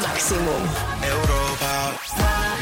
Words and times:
maximum. 0.00 0.62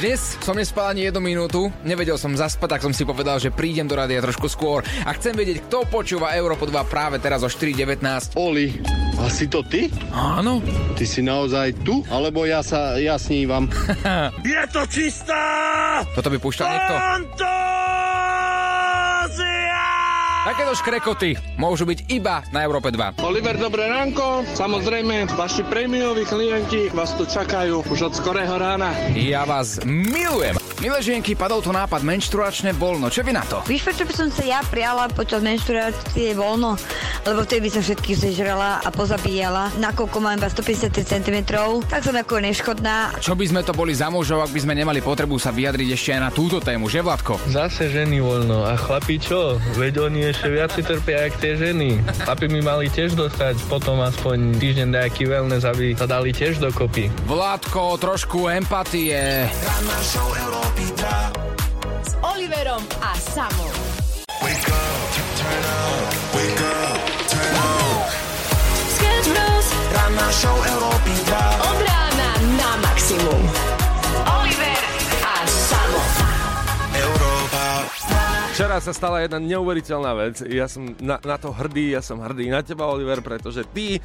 Dnes 0.01 0.41
som 0.41 0.57
nespal 0.57 0.97
ani 0.97 1.13
jednu 1.13 1.21
minútu, 1.21 1.69
nevedel 1.85 2.17
som 2.17 2.33
zaspať, 2.33 2.79
tak 2.79 2.81
som 2.81 2.97
si 2.97 3.05
povedal, 3.05 3.37
že 3.37 3.53
prídem 3.53 3.85
do 3.85 3.93
rádia 3.93 4.25
trošku 4.25 4.49
skôr 4.49 4.81
a 5.05 5.11
chcem 5.13 5.37
vedieť, 5.37 5.69
kto 5.69 5.85
počúva 5.93 6.33
Európo 6.33 6.65
2 6.65 6.73
práve 6.89 7.21
teraz 7.21 7.45
o 7.45 7.53
4.19. 7.53 8.01
Oli, 8.41 8.81
a 9.21 9.29
si 9.29 9.45
to 9.47 9.61
ty? 9.61 9.93
Áno, 10.11 10.65
Ty 10.97 11.05
si 11.05 11.21
naozaj 11.21 11.85
tu? 11.85 12.01
Alebo 12.09 12.49
ja 12.49 12.65
sa, 12.65 12.97
ja 12.97 13.21
snívam? 13.21 13.69
Je 14.41 14.63
to 14.73 14.89
čistá 14.89 15.45
toto 16.17 16.33
by 16.33 16.39
púšťal 16.41 16.67
niekto. 16.67 16.95
fantázia! 16.97 18.00
Takéto 20.51 20.75
škrekoty 20.75 21.39
môžu 21.63 21.87
byť 21.87 22.11
iba 22.11 22.43
na 22.51 22.67
Európe 22.67 22.91
2. 22.91 23.23
Oliver, 23.23 23.55
dobré 23.55 23.87
ránko. 23.87 24.43
Samozrejme, 24.59 25.31
vaši 25.39 25.63
prémioví 25.63 26.27
klienti 26.27 26.91
vás 26.91 27.15
tu 27.15 27.23
čakajú 27.23 27.87
už 27.87 28.11
od 28.11 28.13
skorého 28.19 28.59
rána. 28.59 28.91
Ja 29.15 29.47
vás 29.47 29.79
milujem. 29.87 30.59
Milé 30.81 30.97
žienky, 31.05 31.37
padol 31.37 31.61
tu 31.61 31.69
nápad 31.77 32.01
menštruačné 32.01 32.73
voľno. 32.73 33.13
Čo 33.13 33.21
vy 33.21 33.37
na 33.37 33.45
to? 33.45 33.61
Víš, 33.69 33.85
prečo 33.85 34.09
by 34.09 34.15
som 34.17 34.33
sa 34.33 34.41
ja 34.49 34.61
prijala 34.65 35.13
počas 35.13 35.45
menštruácie 35.45 36.33
voľno? 36.33 36.81
Lebo 37.29 37.45
vtedy 37.45 37.69
by 37.69 37.71
som 37.77 37.83
všetkých 37.85 38.17
zežrala 38.17 38.81
a 38.81 38.89
pozabíjala. 38.89 39.77
Nakoľko 39.77 40.17
mám 40.25 40.41
iba 40.41 40.49
150 40.49 40.89
cm, 41.05 41.37
tak 41.85 42.01
som 42.01 42.17
ako 42.17 42.41
neškodná. 42.41 43.13
Čo 43.21 43.37
by 43.37 43.45
sme 43.53 43.61
to 43.61 43.77
boli 43.77 43.93
za 43.93 44.09
mužov, 44.09 44.41
ak 44.41 44.57
by 44.57 44.61
sme 44.65 44.73
nemali 44.73 45.05
potrebu 45.05 45.37
sa 45.37 45.53
vyjadriť 45.53 45.89
ešte 45.93 46.17
aj 46.17 46.21
na 46.25 46.31
túto 46.33 46.65
tému, 46.65 46.89
že 46.89 47.05
Vladko? 47.05 47.37
Zase 47.53 47.93
ženy 47.93 48.25
voľno. 48.25 48.65
A 48.65 48.73
chlapi 48.81 49.21
čo? 49.21 49.61
Veď 49.77 50.09
oni 50.09 50.33
ešte 50.33 50.49
viac 50.49 50.73
si 50.73 50.81
trpia, 50.81 51.29
jak 51.29 51.37
tie 51.45 51.61
ženy. 51.61 52.01
Chlapi 52.25 52.49
mi 52.49 52.65
mali 52.65 52.89
tiež 52.89 53.21
dostať 53.21 53.69
potom 53.69 54.01
aspoň 54.01 54.57
týždeň 54.57 54.89
nejaký 54.97 55.29
wellness, 55.29 55.69
aby 55.69 55.93
sa 55.93 56.09
dali 56.09 56.33
tiež 56.33 56.57
dokopy. 56.57 57.13
Vládko, 57.29 58.01
trošku 58.01 58.49
empatie. 58.49 59.45
S 62.07 62.15
Oliverom 62.23 62.79
a 63.03 63.11
Samom. 63.19 63.75
Sketch 68.95 69.29
Bros. 69.35 69.67
Od 71.59 71.79
rána 71.83 72.31
na 72.55 72.71
maximum. 72.87 73.43
Oliver 74.39 74.83
a 75.27 75.35
Samo. 75.51 76.03
Včera 78.55 78.79
sa 78.79 78.95
stala 78.95 79.27
jedna 79.27 79.43
neuveriteľná 79.43 80.13
vec. 80.15 80.47
Ja 80.47 80.71
som 80.71 80.95
na, 81.03 81.19
na 81.19 81.35
to 81.35 81.51
hrdý, 81.51 81.99
ja 81.99 82.03
som 82.05 82.23
hrdý 82.23 82.47
na 82.47 82.63
teba, 82.63 82.87
Oliver, 82.87 83.19
pretože 83.27 83.67
ty 83.75 83.99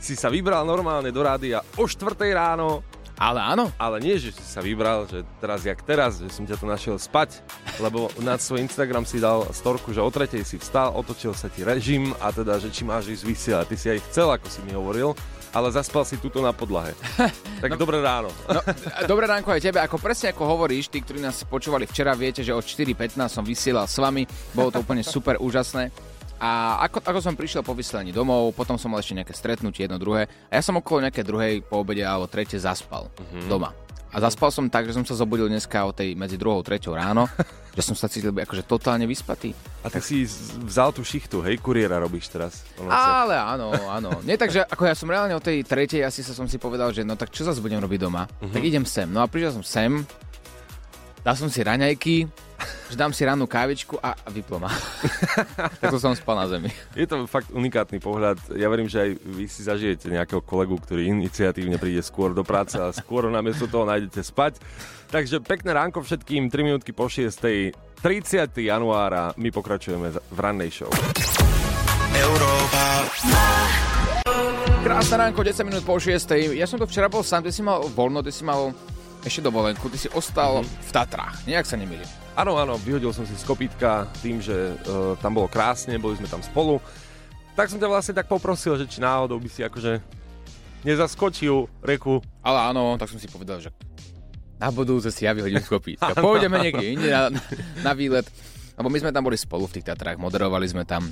si 0.00 0.16
sa 0.16 0.32
vybral 0.32 0.64
normálne 0.64 1.12
do 1.12 1.20
rádia 1.20 1.60
o 1.76 1.84
4 1.84 2.16
ráno, 2.32 2.80
Ale 3.16 3.40
áno, 3.40 3.72
ale 3.80 3.96
nie, 4.04 4.20
že 4.20 4.28
si 4.28 4.44
sa 4.44 4.60
vybral, 4.60 5.08
že 5.08 5.24
teraz 5.40 5.64
jak 5.64 5.80
teraz, 5.80 6.20
že 6.20 6.28
som 6.28 6.44
ťa 6.44 6.60
tu 6.60 6.68
našiel 6.68 7.00
spať, 7.00 7.40
lebo 7.80 8.12
na 8.20 8.36
svoj 8.36 8.60
Instagram 8.68 9.08
si 9.08 9.16
dal 9.16 9.48
storku, 9.56 9.96
že 9.96 10.04
o 10.04 10.10
tretej 10.12 10.44
si 10.44 10.60
vstal, 10.60 10.92
otočil 10.92 11.32
sa 11.32 11.48
ti 11.48 11.64
režim 11.64 12.12
a 12.20 12.28
teda, 12.28 12.60
že 12.60 12.68
či 12.68 12.84
máš 12.84 13.08
ísť 13.08 13.24
vysielať. 13.24 13.66
Ty 13.72 13.76
si 13.80 13.88
aj 13.88 14.00
chcel, 14.12 14.28
ako 14.36 14.46
si 14.52 14.60
mi 14.68 14.76
hovoril, 14.76 15.16
ale 15.56 15.72
zaspal 15.72 16.04
si 16.04 16.20
tuto 16.20 16.44
na 16.44 16.52
podlahe. 16.52 16.92
Tak 17.56 17.72
no, 17.72 17.80
dobré 17.80 18.04
ráno. 18.04 18.28
no, 18.52 18.60
dobré 19.10 19.24
ránko 19.24 19.48
aj 19.48 19.64
tebe. 19.64 19.80
Ako 19.80 19.96
presne 19.96 20.28
ako 20.36 20.44
hovoríš, 20.44 20.92
tí, 20.92 21.00
ktorí 21.00 21.24
nás 21.24 21.40
počúvali 21.48 21.88
včera, 21.88 22.12
viete, 22.12 22.44
že 22.44 22.52
od 22.52 22.60
4.15 22.60 23.16
som 23.32 23.40
vysielal 23.40 23.88
s 23.88 23.96
vami. 23.96 24.28
Bolo 24.52 24.68
to 24.68 24.84
úplne 24.84 25.00
super 25.00 25.40
úžasné. 25.40 25.88
A 26.36 26.84
ako, 26.84 27.00
ako 27.00 27.18
som 27.24 27.32
prišiel 27.32 27.64
po 27.64 27.72
vysielaní 27.72 28.12
domov, 28.12 28.52
potom 28.52 28.76
som 28.76 28.92
mal 28.92 29.00
ešte 29.00 29.16
nejaké 29.16 29.32
stretnutie, 29.32 29.88
jedno, 29.88 29.96
druhé. 29.96 30.28
A 30.52 30.60
ja 30.60 30.62
som 30.62 30.76
okolo 30.76 31.08
nejaké 31.08 31.24
druhej 31.24 31.64
po 31.64 31.80
obede 31.80 32.04
alebo 32.04 32.28
tretie 32.28 32.60
zaspal 32.60 33.08
mm-hmm. 33.08 33.48
doma. 33.48 33.72
A 34.16 34.24
zaspal 34.24 34.48
som 34.48 34.64
tak, 34.72 34.88
že 34.88 34.96
som 34.96 35.04
sa 35.04 35.12
zobudil 35.12 35.44
dneska 35.44 35.84
o 35.84 35.92
tej 35.92 36.16
medzi 36.16 36.40
druhou, 36.40 36.64
treťou 36.64 36.96
ráno, 36.96 37.28
že 37.76 37.84
som 37.84 37.92
sa 37.92 38.08
cítil 38.08 38.32
akože 38.32 38.64
totálne 38.64 39.04
vyspatý. 39.04 39.52
A 39.84 39.92
ty 39.92 40.00
si 40.00 40.24
vzal 40.64 40.96
tú 40.96 41.04
šichtu, 41.04 41.44
hej, 41.44 41.60
kuriéra 41.60 42.00
robíš 42.00 42.32
teraz. 42.32 42.64
Ale 42.80 43.36
áno, 43.36 43.76
áno. 43.76 44.16
Nie 44.24 44.40
tak, 44.40 44.56
že 44.56 44.64
ako 44.64 44.88
ja 44.88 44.96
som 44.96 45.12
reálne 45.12 45.36
o 45.36 45.44
tej 45.44 45.60
tretej, 45.68 46.00
asi 46.00 46.24
sa 46.24 46.32
som 46.32 46.48
si 46.48 46.56
povedal, 46.56 46.96
že 46.96 47.04
no 47.04 47.12
tak 47.12 47.28
čo 47.28 47.44
zase 47.44 47.60
budem 47.60 47.76
robiť 47.76 48.08
doma? 48.08 48.24
Uh-huh. 48.24 48.48
Tak 48.56 48.64
idem 48.64 48.88
sem. 48.88 49.04
No 49.04 49.20
a 49.20 49.28
prišiel 49.28 49.60
som 49.60 49.64
sem, 49.68 50.00
dal 51.20 51.36
som 51.36 51.52
si 51.52 51.60
raňajky, 51.60 52.24
že 52.90 52.96
dám 52.96 53.10
si 53.10 53.26
rannú 53.26 53.44
kávičku 53.50 53.98
a, 53.98 54.14
a 54.14 54.28
vyplo 54.30 54.62
ma. 54.62 54.70
tak 55.80 55.90
to 55.90 55.98
som 55.98 56.14
spal 56.14 56.38
na 56.38 56.46
zemi. 56.46 56.70
Je 56.94 57.04
to 57.04 57.26
fakt 57.26 57.50
unikátny 57.50 57.98
pohľad. 57.98 58.38
Ja 58.54 58.70
verím, 58.70 58.86
že 58.86 59.02
aj 59.02 59.10
vy 59.20 59.44
si 59.50 59.60
zažijete 59.66 60.08
nejakého 60.08 60.40
kolegu, 60.40 60.78
ktorý 60.78 61.10
iniciatívne 61.10 61.76
príde 61.76 62.00
skôr 62.00 62.32
do 62.32 62.46
práce 62.46 62.78
a 62.78 62.94
skôr 62.94 63.26
namiesto 63.28 63.66
toho 63.66 63.84
nájdete 63.84 64.22
spať. 64.22 64.62
Takže 65.10 65.42
pekné 65.42 65.74
ránko 65.74 66.02
všetkým, 66.02 66.50
3 66.50 66.66
minútky 66.66 66.90
po 66.90 67.10
6. 67.10 67.42
30. 67.96 68.52
januára 68.54 69.34
my 69.34 69.48
pokračujeme 69.50 70.14
v 70.14 70.38
rannej 70.38 70.70
show. 70.70 70.90
Krásne 74.86 75.16
ránko, 75.18 75.42
10 75.42 75.66
minút 75.66 75.82
po 75.82 75.98
6. 75.98 76.54
Ja 76.54 76.70
som 76.70 76.78
to 76.78 76.86
včera 76.86 77.10
bol 77.10 77.26
sám, 77.26 77.42
ty 77.42 77.50
si 77.50 77.62
mal 77.66 77.82
voľno, 77.90 78.22
ty 78.22 78.30
si 78.30 78.46
mal 78.46 78.70
ešte 79.26 79.42
dovolenku, 79.42 79.90
ty 79.90 79.98
si 79.98 80.06
ostal 80.14 80.62
v 80.62 80.90
Tatrách, 80.94 81.42
nejak 81.50 81.66
sa 81.66 81.74
nemýlim. 81.74 82.25
Áno, 82.36 82.60
áno, 82.60 82.76
vyhodil 82.76 83.16
som 83.16 83.24
si 83.24 83.32
z 83.32 83.48
kopítka 83.48 84.04
tým, 84.20 84.44
že 84.44 84.76
uh, 84.84 85.16
tam 85.24 85.40
bolo 85.40 85.48
krásne, 85.48 85.96
boli 85.96 86.20
sme 86.20 86.28
tam 86.28 86.44
spolu. 86.44 86.76
Tak 87.56 87.72
som 87.72 87.80
ťa 87.80 87.88
vlastne 87.88 88.12
tak 88.12 88.28
poprosil, 88.28 88.76
že 88.76 88.84
či 88.84 89.00
náhodou 89.00 89.40
by 89.40 89.48
si 89.48 89.64
akože 89.64 90.04
nezaskočil 90.84 91.64
reku. 91.80 92.20
Ale 92.44 92.58
áno, 92.68 93.00
tak 93.00 93.08
som 93.08 93.16
si 93.16 93.24
povedal, 93.32 93.64
že 93.64 93.72
na 94.60 94.68
budúce 94.68 95.08
si 95.08 95.24
ja 95.24 95.32
vyhodím 95.32 95.64
z 95.64 95.72
kopítka. 95.72 96.12
Pôjdeme 96.12 96.60
niekde 96.60 96.84
inde 96.92 97.08
na, 97.08 97.32
na 97.80 97.92
výlet. 97.96 98.28
Lebo 98.76 98.92
my 98.92 99.00
sme 99.00 99.16
tam 99.16 99.24
boli 99.24 99.40
spolu 99.40 99.64
v 99.64 99.80
tých 99.80 99.88
Tatrách, 99.88 100.20
moderovali 100.20 100.68
sme 100.68 100.84
tam. 100.84 101.08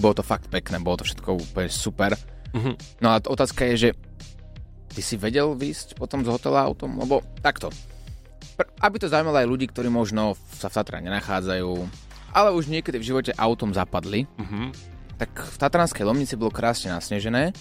Bolo 0.00 0.16
to 0.16 0.24
fakt 0.24 0.48
pekné, 0.48 0.80
bolo 0.80 1.04
to 1.04 1.04
všetko 1.04 1.44
úplne 1.44 1.68
super. 1.68 2.16
No 3.04 3.12
a 3.12 3.20
otázka 3.20 3.68
je, 3.68 3.74
že 3.76 3.90
ty 4.88 5.04
si 5.04 5.20
vedel 5.20 5.52
výjsť 5.52 6.00
potom 6.00 6.24
z 6.24 6.32
hotela 6.32 6.64
autom? 6.64 6.96
Lebo 6.96 7.20
takto. 7.44 7.68
Aby 8.78 9.02
to 9.02 9.10
zaujímalo 9.10 9.40
aj 9.40 9.48
ľudí, 9.50 9.66
ktorí 9.66 9.90
možno 9.90 10.38
sa 10.54 10.70
v 10.70 10.76
Tatrách 10.78 11.02
nenachádzajú, 11.02 11.70
ale 12.34 12.48
už 12.54 12.70
niekedy 12.70 12.98
v 12.98 13.08
živote 13.14 13.32
autom 13.34 13.74
zapadli, 13.74 14.26
tak 15.18 15.30
v 15.30 15.56
Tatranskej 15.58 16.02
Lomnici 16.06 16.34
bolo 16.34 16.50
krásne 16.50 16.90
nasnežené 16.90 17.54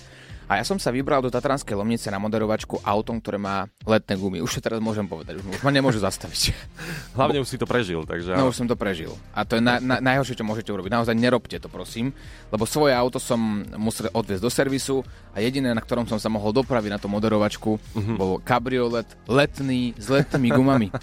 a 0.53 0.61
ja 0.61 0.65
som 0.69 0.77
sa 0.77 0.93
vybral 0.93 1.25
do 1.25 1.33
Tatranskej 1.33 1.73
Lomnice 1.73 2.13
na 2.13 2.21
moderovačku 2.21 2.85
autom, 2.85 3.17
ktoré 3.17 3.41
má 3.41 3.65
letné 3.89 4.13
gumy. 4.13 4.37
Už 4.37 4.61
to 4.61 4.61
teraz 4.61 4.77
môžem 4.77 5.09
povedať, 5.09 5.41
už, 5.41 5.49
už 5.49 5.61
ma 5.65 5.73
nemôžu 5.73 5.97
zastaviť. 5.97 6.53
Hlavne 7.17 7.41
už 7.41 7.49
si 7.49 7.57
to 7.57 7.65
prežil, 7.65 8.05
takže 8.05 8.37
No 8.37 8.53
už 8.53 8.61
som 8.61 8.69
to 8.69 8.77
prežil. 8.77 9.17
A 9.33 9.41
to 9.49 9.57
je 9.57 9.63
na, 9.65 9.81
na, 9.81 9.97
najhoršie, 9.97 10.37
čo 10.37 10.45
môžete 10.45 10.69
urobiť. 10.69 10.93
Naozaj 10.93 11.17
nerobte 11.17 11.57
to, 11.57 11.65
prosím. 11.73 12.13
Lebo 12.53 12.69
svoje 12.69 12.93
auto 12.93 13.17
som 13.17 13.65
musel 13.81 14.13
odviezť 14.13 14.43
do 14.45 14.51
servisu 14.53 15.01
a 15.33 15.41
jediné, 15.41 15.73
na 15.73 15.81
ktorom 15.81 16.05
som 16.05 16.21
sa 16.21 16.29
mohol 16.29 16.53
dopraviť 16.53 16.91
na 16.93 17.01
tú 17.01 17.09
moderovačku, 17.09 17.81
uh-huh. 17.81 18.13
bol 18.13 18.37
kabriolet 18.45 19.09
letný 19.25 19.97
s 19.97 20.05
letnými 20.05 20.53
gumami. 20.53 20.93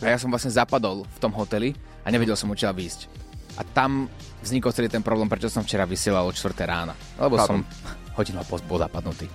A 0.00 0.08
ja 0.08 0.16
som 0.16 0.32
vlastne 0.32 0.48
zapadol 0.48 1.04
v 1.04 1.18
tom 1.20 1.36
hoteli 1.36 1.76
a 2.00 2.08
nevedel 2.08 2.32
som 2.32 2.48
odtiaľ 2.48 2.72
výjsť. 2.72 3.28
A 3.60 3.66
tam 3.76 4.08
vznikol 4.40 4.72
celý 4.72 4.88
ten 4.88 5.04
problém, 5.04 5.28
prečo 5.28 5.52
som 5.52 5.60
včera 5.60 5.84
vysielal 5.84 6.24
o 6.24 6.32
4 6.32 6.56
rána. 6.64 6.96
Lebo 7.20 7.36
Chápem. 7.36 7.60
som 7.60 7.90
hodinu 8.20 8.38
a 8.40 8.44
pol 8.44 8.60
bol 8.68 8.78
zapadnutý. 8.78 9.26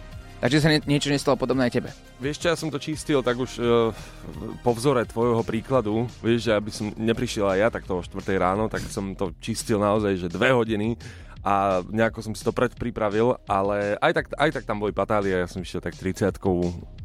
Takže 0.46 0.62
sa 0.62 0.70
nie, 0.70 0.84
niečo 0.86 1.10
nestalo 1.10 1.40
podobné 1.40 1.72
aj 1.72 1.74
tebe. 1.74 1.90
Vieš 2.22 2.38
čo, 2.38 2.48
ja 2.52 2.60
som 2.60 2.70
to 2.70 2.78
čistil 2.78 3.26
tak 3.26 3.40
už 3.40 3.52
uh, 3.58 3.90
po 4.62 4.78
vzore 4.78 5.08
tvojho 5.08 5.42
príkladu, 5.42 6.06
vieš, 6.22 6.52
že 6.52 6.52
aby 6.54 6.70
som 6.70 6.94
neprišiel 6.94 7.50
aj 7.50 7.58
ja 7.58 7.70
takto 7.72 7.98
o 7.98 8.04
4 8.04 8.14
ráno, 8.38 8.70
tak 8.70 8.86
som 8.86 9.16
to 9.18 9.34
čistil 9.42 9.82
naozaj, 9.82 10.20
že 10.20 10.28
dve 10.30 10.54
hodiny 10.54 11.00
a 11.46 11.82
nejako 11.88 12.26
som 12.26 12.34
si 12.34 12.46
to 12.46 12.54
predpripravil, 12.54 13.38
ale 13.46 13.98
aj 14.02 14.12
tak, 14.18 14.26
aj 14.34 14.50
tak 14.60 14.64
tam 14.66 14.82
boli 14.82 14.94
patálie, 14.94 15.34
ja 15.34 15.50
som 15.50 15.62
išiel 15.62 15.82
tak 15.82 15.94
30 15.94 16.38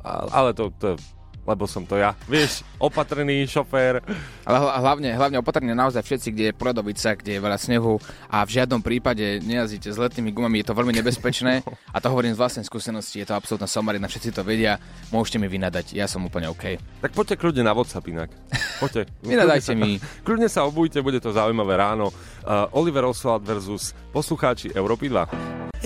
ale 0.05 0.51
to, 0.57 0.73
to 0.81 0.97
lebo 1.43 1.65
som 1.65 1.83
to 1.83 1.95
ja. 1.95 2.13
Vieš, 2.25 2.63
opatrný 2.77 3.43
šofér. 3.45 4.01
Ale 4.43 4.57
hla- 4.57 4.77
hlavne, 4.79 5.09
hlavne 5.11 5.37
opatrne 5.37 5.73
naozaj 5.73 6.01
všetci, 6.01 6.29
kde 6.31 6.45
je 6.47 6.55
Prodovica, 6.55 7.13
kde 7.13 7.37
je 7.37 7.41
veľa 7.41 7.57
snehu 7.57 7.97
a 8.27 8.43
v 8.43 8.51
žiadnom 8.53 8.79
prípade 8.79 9.21
nejazdíte 9.41 9.89
s 9.89 9.97
letnými 9.97 10.31
gumami, 10.31 10.61
je 10.61 10.69
to 10.69 10.75
veľmi 10.75 10.93
nebezpečné 10.93 11.65
a 11.95 11.99
to 11.99 12.07
hovorím 12.07 12.33
z 12.33 12.39
vlastnej 12.39 12.63
skúsenosti, 12.63 13.19
je 13.19 13.27
to 13.27 13.35
absolútna 13.35 13.65
somarina, 13.65 14.05
všetci 14.05 14.31
to 14.31 14.43
vedia, 14.43 14.79
môžete 15.09 15.37
mi 15.37 15.47
vynadať, 15.47 15.93
ja 15.93 16.05
som 16.05 16.23
úplne 16.23 16.47
OK. 16.47 16.77
Tak 17.01 17.13
poďte 17.13 17.37
kľudne 17.37 17.63
na 17.63 17.73
WhatsApp 17.73 18.07
inak. 18.07 18.31
Poďte. 18.79 19.09
Vynadajte 19.23 19.73
Kľudne 19.73 19.81
mi. 19.81 19.93
sa- 19.97 20.07
Kľudne 20.27 20.49
sa 20.49 20.61
obujte, 20.63 20.99
bude 21.01 21.19
to 21.19 21.31
zaujímavé 21.31 21.75
ráno. 21.75 22.13
Uh, 22.41 22.69
Oliver 22.73 23.05
Oswald 23.05 23.43
versus 23.43 23.93
poslucháči 24.11 24.71
Európy 24.71 25.09
2. 25.09 25.81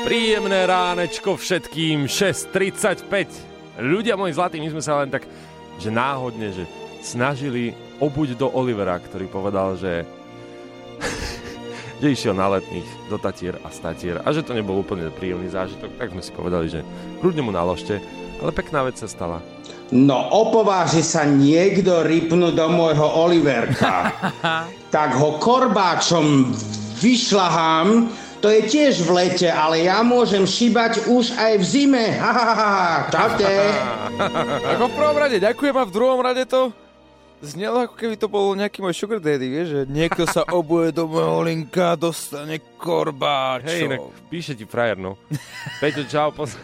Príjemné 0.00 0.64
ránečko 0.64 1.34
všetkým, 1.34 2.06
6.35. 2.06 3.49
Ľudia 3.80 4.14
moji 4.14 4.36
zlatí, 4.36 4.60
my 4.60 4.68
sme 4.68 4.84
sa 4.84 5.00
len 5.00 5.08
tak, 5.08 5.24
že 5.80 5.88
náhodne, 5.88 6.52
že 6.52 6.68
snažili 7.00 7.72
obuť 7.96 8.36
do 8.36 8.52
Olivera, 8.52 9.00
ktorý 9.00 9.24
povedal, 9.28 9.76
že 9.80 10.04
že 12.00 12.12
išiel 12.12 12.32
na 12.36 12.48
letných 12.56 12.88
do 13.08 13.16
Tatier 13.16 13.56
a 13.60 13.68
Statier 13.72 14.20
a 14.20 14.28
že 14.32 14.44
to 14.44 14.56
nebol 14.56 14.80
úplne 14.80 15.12
príjemný 15.12 15.48
zážitok, 15.52 15.96
tak 15.96 16.12
sme 16.12 16.24
si 16.24 16.32
povedali, 16.32 16.66
že 16.68 16.80
kľudne 17.20 17.44
mu 17.44 17.52
naložte 17.52 18.00
Ale 18.40 18.56
pekná 18.56 18.88
vec 18.88 18.96
sa 18.96 19.04
stala. 19.04 19.44
No, 19.92 20.16
opováži 20.32 21.04
sa 21.04 21.28
niekto 21.28 22.00
rypnúť 22.06 22.56
do 22.56 22.66
môjho 22.72 23.04
Oliverka, 23.04 24.08
tak 24.94 25.18
ho 25.18 25.36
korbáčom 25.36 26.56
vyšľahám, 27.04 28.08
to 28.40 28.48
je 28.48 28.60
tiež 28.66 29.04
v 29.04 29.10
lete, 29.12 29.48
ale 29.52 29.84
ja 29.84 30.00
môžem 30.00 30.48
šíbať 30.48 31.12
už 31.12 31.36
aj 31.36 31.52
v 31.60 31.64
zime. 31.64 32.04
Ha, 32.16 32.32
ha, 32.32 32.52
ha. 32.56 32.74
Čaute. 33.12 33.52
Ako 34.76 34.84
v 34.88 34.96
prvom 34.96 35.16
rade 35.20 35.36
ďakujem 35.36 35.76
a 35.76 35.84
v 35.84 35.92
druhom 35.92 36.20
rade 36.24 36.44
to 36.48 36.72
znelo 37.40 37.88
ako 37.88 37.94
keby 37.96 38.14
to 38.20 38.28
bol 38.28 38.52
nejaký 38.52 38.84
môj 38.84 38.94
sugar 38.96 39.18
daddy, 39.20 39.48
vieš, 39.48 39.68
že 39.72 39.80
niekto 39.88 40.28
sa 40.28 40.44
obuje 40.52 40.92
do 40.92 41.08
môjho 41.08 41.44
linka, 41.44 41.96
dostane 41.96 42.60
korbáčov. 42.76 43.68
Hej, 43.68 43.80
inak 43.88 44.00
píše 44.28 44.52
ti 44.52 44.68
frajer, 44.68 45.00
no. 45.00 45.16
Peťo, 45.80 46.04
čau, 46.06 46.28
poz... 46.32 46.54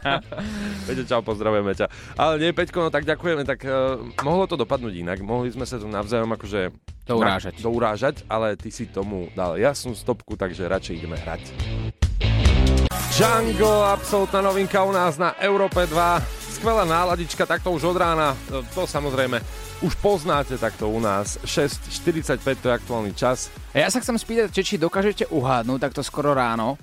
Peťo, 0.86 1.04
čau, 1.08 1.20
pozdravujeme 1.24 1.72
ťa. 1.72 1.86
Ale 2.20 2.40
nie, 2.40 2.52
Peťko, 2.52 2.88
no 2.88 2.90
tak 2.92 3.08
ďakujeme, 3.08 3.42
tak 3.48 3.64
uh, 3.64 4.00
mohlo 4.20 4.44
to 4.44 4.60
dopadnúť 4.60 4.94
inak. 5.00 5.18
Mohli 5.24 5.56
sme 5.56 5.64
sa 5.64 5.80
tu 5.80 5.88
navzájom 5.88 6.30
akože... 6.36 6.72
Dourážať. 7.04 7.60
Na, 7.60 7.64
dourážať, 7.68 8.14
ale 8.32 8.56
ty 8.56 8.72
si 8.72 8.88
tomu 8.88 9.28
dal 9.36 9.60
jasnú 9.60 9.92
stopku, 9.92 10.40
takže 10.40 10.64
radšej 10.64 10.94
ideme 11.04 11.20
hrať. 11.20 11.52
Jungle, 13.14 13.92
absolútna 13.92 14.40
novinka 14.40 14.80
u 14.82 14.90
nás 14.90 15.20
na 15.20 15.36
Európe 15.38 15.84
2. 15.84 16.43
Skvelá 16.54 16.86
náladička, 16.86 17.50
takto 17.50 17.74
už 17.74 17.82
od 17.90 17.98
rána. 17.98 18.38
To, 18.46 18.86
samozrejme 18.86 19.42
už 19.82 19.98
poznáte 19.98 20.54
takto 20.54 20.86
u 20.86 21.02
nás. 21.02 21.34
6.45 21.42 22.38
to 22.62 22.70
je 22.70 22.74
aktuálny 22.78 23.12
čas. 23.18 23.50
A 23.74 23.82
ja 23.82 23.90
sa 23.90 23.98
chcem 23.98 24.14
spýtať, 24.14 24.54
či, 24.54 24.62
či 24.62 24.74
dokážete 24.78 25.26
uhádnuť 25.34 25.78
takto 25.82 26.06
skoro 26.06 26.30
ráno, 26.30 26.78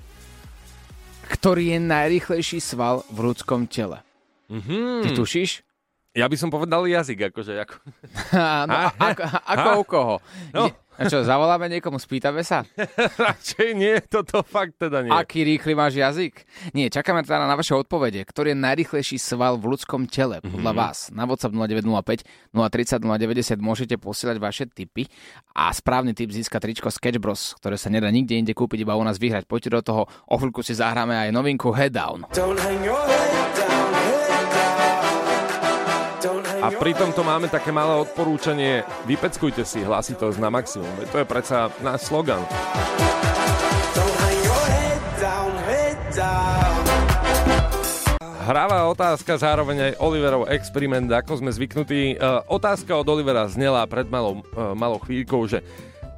ktorý 1.32 1.72
je 1.72 1.80
najrýchlejší 1.88 2.60
sval 2.60 3.00
v 3.08 3.32
ľudskom 3.32 3.64
tele. 3.64 4.04
Mm-hmm. 4.52 5.08
Ty 5.08 5.08
tušíš? 5.16 5.64
Ja 6.12 6.28
by 6.28 6.36
som 6.36 6.52
povedal 6.52 6.84
jazyk, 6.84 7.32
akože. 7.32 7.64
Ako... 7.64 7.74
no, 8.68 8.76
ako, 9.00 9.22
ako 9.24 9.68
u 9.80 9.84
koho? 9.88 10.16
No. 10.52 10.68
A 11.00 11.08
čo, 11.08 11.24
zavoláme 11.24 11.72
niekomu, 11.72 11.96
spýtame 11.96 12.44
sa? 12.44 12.68
Radšej 13.26 13.68
nie, 13.72 13.96
toto 14.04 14.44
fakt 14.44 14.76
teda 14.76 15.00
nie. 15.00 15.08
Aký 15.08 15.40
rýchly 15.40 15.72
máš 15.72 15.96
jazyk? 15.96 16.44
Nie, 16.76 16.92
čakáme 16.92 17.24
teda 17.24 17.48
na 17.48 17.56
vaše 17.56 17.72
odpovede. 17.72 18.20
Ktorý 18.28 18.52
je 18.52 18.58
najrýchlejší 18.60 19.16
sval 19.16 19.56
v 19.56 19.72
ľudskom 19.72 20.04
tele 20.04 20.44
podľa 20.44 20.72
mm-hmm. 20.72 20.82
vás? 20.84 21.08
Na 21.16 21.24
WhatsApp 21.24 21.56
0905 21.56 22.52
030 22.52 23.00
090 23.00 23.56
môžete 23.56 23.96
posielať 23.96 24.36
vaše 24.36 24.64
tipy 24.68 25.08
a 25.56 25.72
správny 25.72 26.12
tip 26.12 26.28
získa 26.28 26.60
tričko 26.60 26.92
Sketch 26.92 27.16
Bros, 27.16 27.56
ktoré 27.56 27.80
sa 27.80 27.88
nedá 27.88 28.12
nikde 28.12 28.36
inde 28.36 28.52
kúpiť, 28.52 28.84
iba 28.84 28.92
u 28.92 29.04
nás 29.04 29.16
vyhrať. 29.16 29.48
Poďte 29.48 29.70
do 29.72 29.80
toho, 29.80 30.02
o 30.28 30.34
chvíľku 30.36 30.60
si 30.60 30.76
zahráme 30.76 31.16
aj 31.16 31.32
novinku 31.32 31.72
Head 31.72 31.96
Down. 31.96 32.28
Don't 32.36 32.60
hang 32.60 32.84
your 32.84 33.00
head 33.08 33.32
down, 33.32 33.61
a 36.62 36.70
pri 36.70 36.94
tomto 36.94 37.26
máme 37.26 37.50
také 37.50 37.74
malé 37.74 37.98
odporúčanie. 37.98 38.86
Vypeckujte 39.10 39.66
si 39.66 39.82
hlasitosť 39.82 40.38
na 40.38 40.46
maximum. 40.46 40.86
To 41.10 41.18
je 41.18 41.26
predsa 41.26 41.74
náš 41.82 42.06
slogan. 42.06 42.38
Hravá 48.42 48.90
otázka, 48.90 49.38
zároveň 49.38 49.90
aj 49.90 49.98
Oliverov 50.02 50.50
experiment, 50.50 51.06
ako 51.10 51.42
sme 51.42 51.50
zvyknutí. 51.54 52.18
Uh, 52.18 52.42
otázka 52.50 52.90
od 52.94 53.06
Olivera 53.06 53.46
znela 53.46 53.86
pred 53.86 54.06
malou, 54.10 54.42
uh, 54.54 54.74
malou 54.74 54.98
chvíľkou, 55.02 55.46
že 55.46 55.62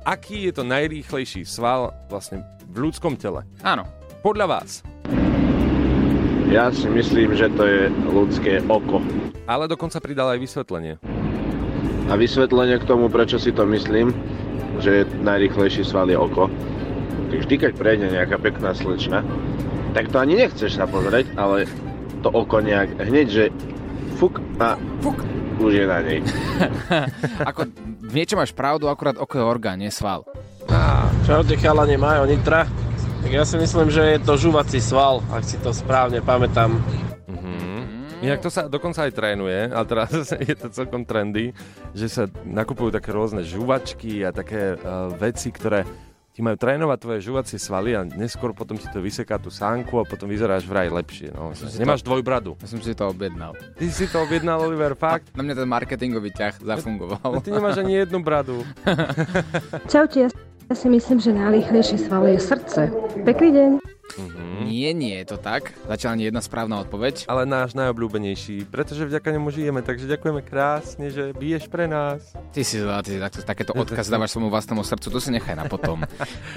aký 0.08 0.49
je 0.49 0.52
to 0.56 0.64
najrýchlejší 0.64 1.44
sval 1.44 1.93
vlastne 2.08 2.44
v 2.69 2.88
ľudskom 2.88 3.17
tele? 3.20 3.44
Áno. 3.61 3.85
Podľa 4.25 4.46
vás? 4.49 4.81
Ja 6.54 6.70
si 6.70 6.86
myslím, 6.86 7.34
že 7.34 7.50
to 7.58 7.66
je 7.66 7.90
ľudské 8.14 8.62
oko. 8.70 9.02
Ale 9.50 9.66
dokonca 9.66 9.98
pridal 9.98 10.30
aj 10.30 10.38
vysvetlenie. 10.38 11.02
A 12.06 12.14
vysvetlenie 12.14 12.78
k 12.78 12.86
tomu, 12.86 13.10
prečo 13.10 13.42
si 13.42 13.50
to 13.50 13.66
myslím, 13.66 14.14
že 14.78 15.02
najrychlejší 15.18 15.82
sval 15.82 16.06
je 16.06 16.14
oko. 16.14 16.46
Tak 17.34 17.38
vždy, 17.42 17.54
keď 17.58 17.72
prejde 17.74 18.06
nejaká 18.06 18.38
pekná 18.38 18.70
slečna, 18.70 19.26
tak 19.98 20.14
to 20.14 20.22
ani 20.22 20.46
nechceš 20.46 20.78
sa 20.78 20.86
pozrieť, 20.86 21.34
ale 21.34 21.66
to 22.22 22.30
oko 22.30 22.62
nejak 22.62 23.02
hneď, 23.02 23.26
že 23.26 23.44
fuk 24.22 24.38
a 24.62 24.78
fuk. 25.02 25.26
už 25.58 25.74
je 25.74 25.86
na 25.90 26.06
nej. 26.06 26.22
Ako 27.50 27.66
v 27.98 28.14
niečom 28.14 28.38
máš 28.38 28.54
pravdu, 28.54 28.86
akurát 28.86 29.18
oko 29.18 29.34
je 29.34 29.42
orgán, 29.42 29.82
nie 29.82 29.90
sval. 29.90 30.22
Čaute 31.26 31.58
chalani 31.58 31.98
Majo 31.98 32.30
Nitra. 32.30 32.83
Tak 33.24 33.32
ja 33.32 33.48
si 33.48 33.56
myslím, 33.56 33.88
že 33.88 34.04
je 34.04 34.18
to 34.20 34.36
žuvací 34.36 34.84
sval, 34.84 35.24
ak 35.32 35.48
si 35.48 35.56
to 35.56 35.72
správne 35.72 36.20
pamätám. 36.20 36.76
Mm-hmm. 37.24 38.20
Inak 38.20 38.44
to 38.44 38.52
sa 38.52 38.68
dokonca 38.68 39.08
aj 39.08 39.16
trénuje, 39.16 39.72
ale 39.72 39.84
teraz 39.88 40.12
je 40.52 40.52
to 40.52 40.68
celkom 40.68 41.08
trendy, 41.08 41.56
že 41.96 42.12
sa 42.12 42.28
nakupujú 42.44 42.92
také 42.92 43.16
rôzne 43.16 43.40
žuvačky 43.40 44.28
a 44.28 44.28
také 44.28 44.76
uh, 44.76 45.08
veci, 45.16 45.48
ktoré 45.48 45.88
ti 46.36 46.44
majú 46.44 46.60
trénovať 46.60 46.98
tvoje 47.00 47.20
žuvacie 47.24 47.56
svaly 47.56 47.96
a 47.96 48.04
neskôr 48.04 48.52
potom 48.52 48.76
ti 48.76 48.92
to 48.92 49.00
vyseká 49.00 49.40
tú 49.40 49.48
sánku 49.48 49.96
a 49.96 50.04
potom 50.04 50.28
vyzeráš 50.28 50.68
vraj 50.68 50.92
lepšie. 50.92 51.32
No. 51.32 51.56
Nemáš 51.80 52.04
to, 52.04 52.12
dvojbradu. 52.12 52.60
Ja 52.60 52.68
som 52.68 52.84
si 52.84 52.92
to 52.92 53.08
objednal. 53.08 53.56
Ty 53.56 53.84
si 53.88 54.04
to 54.04 54.20
objednal, 54.20 54.60
Oliver, 54.68 54.92
fakt? 55.00 55.32
Na 55.32 55.40
mňa 55.40 55.64
ten 55.64 55.68
marketingový 55.70 56.28
ťah 56.28 56.60
zafungoval. 56.60 57.24
No, 57.24 57.40
ty 57.40 57.48
nemáš 57.48 57.80
ani 57.80 58.04
jednu 58.04 58.20
bradu. 58.20 58.68
Čaute, 59.92 60.28
ja 60.28 60.53
si 60.72 60.88
myslím, 60.88 61.20
že 61.20 61.32
najrýchlejší 61.32 61.99
sval 61.99 62.26
je 62.26 62.40
srdce. 62.40 62.90
Pekný 63.25 63.52
deň. 63.52 63.94
Mm-hmm. 64.14 64.68
Nie, 64.68 64.90
nie 64.94 65.14
je 65.22 65.26
to 65.34 65.36
tak. 65.40 65.74
Zatiaľ 65.88 66.12
nie 66.20 66.26
jedna 66.28 66.44
správna 66.44 66.80
odpoveď. 66.84 67.26
Ale 67.26 67.48
náš 67.48 67.74
najobľúbenejší, 67.74 68.68
pretože 68.68 69.08
vďaka 69.08 69.28
nemu 69.34 69.48
žijeme, 69.50 69.80
takže 69.82 70.06
ďakujeme 70.06 70.40
krásne, 70.44 71.10
že 71.10 71.34
biješ 71.34 71.66
pre 71.66 71.90
nás. 71.90 72.36
Ty 72.54 72.62
si, 72.62 72.78
ty 72.80 73.12
takto, 73.18 73.40
takéto 73.42 73.72
odkaz 73.82 74.06
dávaš 74.06 74.36
svojmu 74.36 74.52
vlastnému 74.52 74.82
srdcu, 74.86 75.08
to 75.10 75.18
si 75.18 75.30
nechaj 75.34 75.56
na 75.58 75.66
potom. 75.66 76.04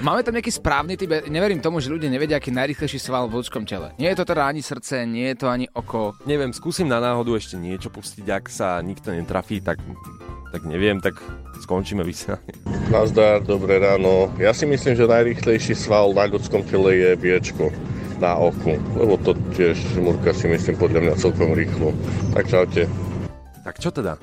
Máme 0.04 0.22
tam 0.22 0.36
nejaký 0.36 0.52
správny 0.54 0.94
typ, 0.94 1.10
neverím 1.26 1.58
tomu, 1.58 1.82
že 1.82 1.90
ľudia 1.90 2.12
nevedia, 2.12 2.38
aký 2.38 2.54
najrýchlejší 2.54 3.00
sval 3.00 3.26
v 3.26 3.42
ľudskom 3.42 3.66
tele. 3.66 3.92
Nie 3.98 4.14
je 4.14 4.18
to 4.22 4.28
teda 4.28 4.46
ani 4.46 4.62
srdce, 4.62 5.02
nie 5.08 5.32
je 5.34 5.36
to 5.42 5.46
ani 5.50 5.66
oko. 5.72 6.14
Neviem, 6.28 6.54
skúsim 6.54 6.86
na 6.86 7.02
náhodu 7.02 7.34
ešte 7.34 7.58
niečo 7.58 7.90
pustiť, 7.90 8.26
ak 8.28 8.44
sa 8.52 8.78
nikto 8.84 9.10
netrafí, 9.10 9.58
tak 9.58 9.82
tak 10.48 10.64
neviem, 10.64 10.96
tak 11.00 11.20
skončíme 11.60 12.00
vysielanie. 12.00 12.56
Nazdar, 12.88 13.44
dobré 13.44 13.76
ráno. 13.76 14.32
Ja 14.40 14.56
si 14.56 14.64
myslím, 14.64 14.96
že 14.96 15.04
najrýchlejší 15.04 15.76
sval 15.76 16.16
na 16.16 16.24
ľudskom 16.24 16.64
tele 16.64 16.96
je 16.96 17.10
viečko 17.38 17.70
na 18.18 18.34
oku, 18.34 18.74
lebo 18.98 19.14
to 19.22 19.30
tiež 19.54 19.78
Murka 20.02 20.34
si 20.34 20.50
myslím 20.50 20.74
podľa 20.74 21.00
mňa 21.06 21.14
celkom 21.22 21.54
rýchlo. 21.54 21.94
Tak 22.34 22.50
čaute. 22.50 22.90
Tak 23.62 23.78
čo 23.78 23.94
teda? 23.94 24.18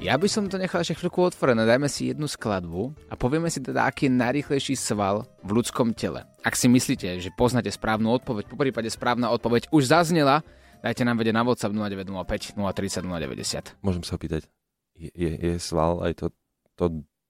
Ja 0.00 0.16
by 0.16 0.24
som 0.24 0.48
to 0.48 0.56
nechal 0.56 0.80
ešte 0.80 0.96
chvíľku 0.96 1.20
otvorené. 1.20 1.68
Dajme 1.68 1.92
si 1.92 2.08
jednu 2.08 2.24
skladbu 2.24 2.96
a 3.12 3.14
povieme 3.16 3.52
si 3.52 3.60
teda, 3.60 3.84
aký 3.84 4.08
je 4.08 4.16
najrýchlejší 4.16 4.72
sval 4.72 5.28
v 5.44 5.60
ľudskom 5.60 5.92
tele. 5.92 6.24
Ak 6.40 6.56
si 6.56 6.64
myslíte, 6.72 7.20
že 7.20 7.28
poznáte 7.36 7.68
správnu 7.68 8.08
odpoveď, 8.16 8.48
po 8.48 8.56
prípade 8.56 8.88
správna 8.88 9.28
odpoveď 9.36 9.68
už 9.68 9.92
zaznela, 9.92 10.40
dajte 10.80 11.04
nám 11.04 11.20
vedieť 11.20 11.36
na 11.36 11.44
WhatsApp 11.44 11.76
0905 11.76 12.56
030 12.56 13.04
090. 13.04 13.84
Môžem 13.84 14.04
sa 14.04 14.16
opýtať, 14.16 14.48
je, 14.96 15.12
je, 15.12 15.32
je 15.32 15.54
sval 15.60 16.00
aj 16.00 16.24
to, 16.24 16.26
to, 16.72 16.84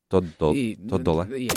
to, 0.06 0.16
do, 0.38 0.49
to 0.87 0.97
dole? 1.02 1.26
Je. 1.35 1.50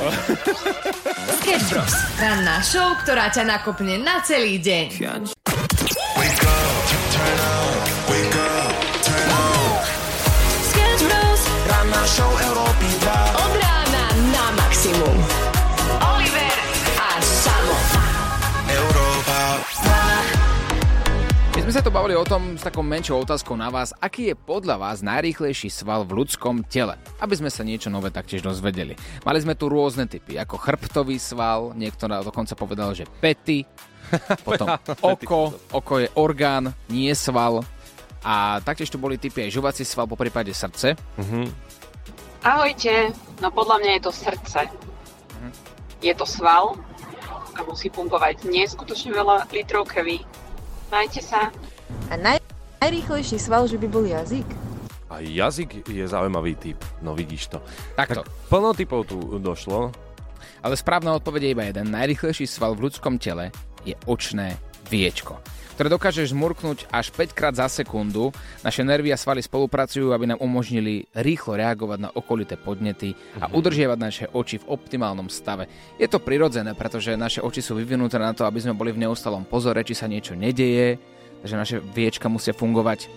Sketch 0.00 1.68
Bros. 1.68 1.92
Ranná 2.16 2.64
show, 2.64 2.96
ktorá 3.04 3.28
ťa 3.28 3.44
nakopne 3.44 4.00
na 4.00 4.24
celý 4.24 4.56
deň. 4.56 4.96
Sketch 10.72 11.02
Bros. 11.04 11.42
Ranná 11.68 12.02
show 12.08 12.32
Európy 12.32 12.88
2. 13.04 13.44
Od 13.44 13.52
rána 13.60 14.04
na 14.32 14.44
maximum. 14.56 15.19
Sme 21.70 21.78
sa 21.78 21.86
tu 21.86 21.94
bavili 21.94 22.18
o 22.18 22.26
tom 22.26 22.58
s 22.58 22.66
takou 22.66 22.82
menšou 22.82 23.22
otázkou 23.22 23.54
na 23.54 23.70
vás, 23.70 23.94
aký 24.02 24.34
je 24.34 24.34
podľa 24.34 24.74
vás 24.74 25.06
najrýchlejší 25.06 25.70
sval 25.70 26.02
v 26.02 26.18
ľudskom 26.18 26.66
tele, 26.66 26.98
aby 27.22 27.38
sme 27.38 27.46
sa 27.46 27.62
niečo 27.62 27.86
nové 27.86 28.10
taktiež 28.10 28.42
dozvedeli. 28.42 28.98
Mali 29.22 29.38
sme 29.38 29.54
tu 29.54 29.70
rôzne 29.70 30.10
typy, 30.10 30.34
ako 30.34 30.58
chrbtový 30.58 31.14
sval, 31.22 31.70
niekto 31.78 32.10
dokonca 32.10 32.58
povedal, 32.58 32.90
že 32.98 33.06
pety, 33.06 33.62
potom 34.50 34.66
oko, 34.98 35.54
oko 35.70 35.94
je 36.02 36.10
orgán, 36.18 36.74
nie 36.90 37.14
sval. 37.14 37.62
A 38.26 38.58
taktiež 38.66 38.90
tu 38.90 38.98
boli 38.98 39.14
typy 39.14 39.46
aj 39.46 39.54
žuvací 39.54 39.86
sval, 39.86 40.10
po 40.10 40.18
prípade 40.18 40.50
srdce. 40.50 40.98
Mhm. 41.22 41.54
Ahojte, 42.50 43.14
no 43.38 43.54
podľa 43.54 43.78
mňa 43.78 43.90
je 43.94 44.02
to 44.02 44.10
srdce. 44.10 44.60
Je 46.02 46.14
to 46.18 46.26
sval 46.26 46.82
a 47.54 47.62
musí 47.62 47.94
pumpovať 47.94 48.42
neskutočne 48.50 49.14
veľa 49.14 49.46
litrov 49.54 49.86
krvi. 49.86 50.26
Majte 50.90 51.22
sa. 51.22 51.54
A 52.10 52.14
naj, 52.18 52.42
najrýchlejší 52.82 53.38
sval, 53.38 53.70
že 53.70 53.78
by 53.78 53.86
bol 53.86 54.02
jazyk? 54.02 54.46
A 55.10 55.22
jazyk 55.22 55.86
je 55.86 56.04
zaujímavý 56.06 56.54
typ, 56.54 56.78
no 57.02 57.14
vidíš 57.14 57.54
to. 57.54 57.58
Takto. 57.94 58.22
Tak 58.22 58.50
plno 58.50 58.70
typov 58.74 59.06
tu 59.06 59.18
došlo. 59.38 59.94
Ale 60.60 60.74
správna 60.74 61.14
odpoveď 61.14 61.40
je 61.46 61.50
iba 61.54 61.64
jeden. 61.66 61.86
Najrýchlejší 61.94 62.46
sval 62.46 62.74
v 62.74 62.90
ľudskom 62.90 63.18
tele 63.22 63.54
je 63.86 63.94
očné 64.06 64.58
viečko 64.90 65.38
ktoré 65.80 65.96
dokáže 65.96 66.28
žmurknúť 66.28 66.92
až 66.92 67.08
5 67.08 67.32
krát 67.32 67.56
za 67.56 67.64
sekundu. 67.64 68.36
Naše 68.60 68.84
nervy 68.84 69.16
a 69.16 69.16
svaly 69.16 69.40
spolupracujú, 69.40 70.12
aby 70.12 70.28
nám 70.28 70.44
umožnili 70.44 71.08
rýchlo 71.16 71.56
reagovať 71.56 71.98
na 72.04 72.12
okolité 72.12 72.60
podnety 72.60 73.16
a 73.40 73.48
Mhm. 73.48 73.56
udržiavať 73.56 73.96
naše 73.96 74.24
oči 74.28 74.60
v 74.60 74.76
optimálnom 74.76 75.32
stave. 75.32 75.72
Je 75.96 76.04
to 76.04 76.20
prirodzené, 76.20 76.76
pretože 76.76 77.16
naše 77.16 77.40
oči 77.40 77.64
sú 77.64 77.80
vyvinuté 77.80 78.20
na 78.20 78.36
to, 78.36 78.44
aby 78.44 78.60
sme 78.60 78.76
boli 78.76 78.92
v 78.92 79.08
neustalom 79.08 79.48
pozore, 79.48 79.80
či 79.80 79.96
sa 79.96 80.04
niečo 80.04 80.36
nedeje, 80.36 81.00
takže 81.40 81.56
naše 81.56 81.76
viečka 81.80 82.28
musia 82.28 82.52
fungovať 82.52 83.08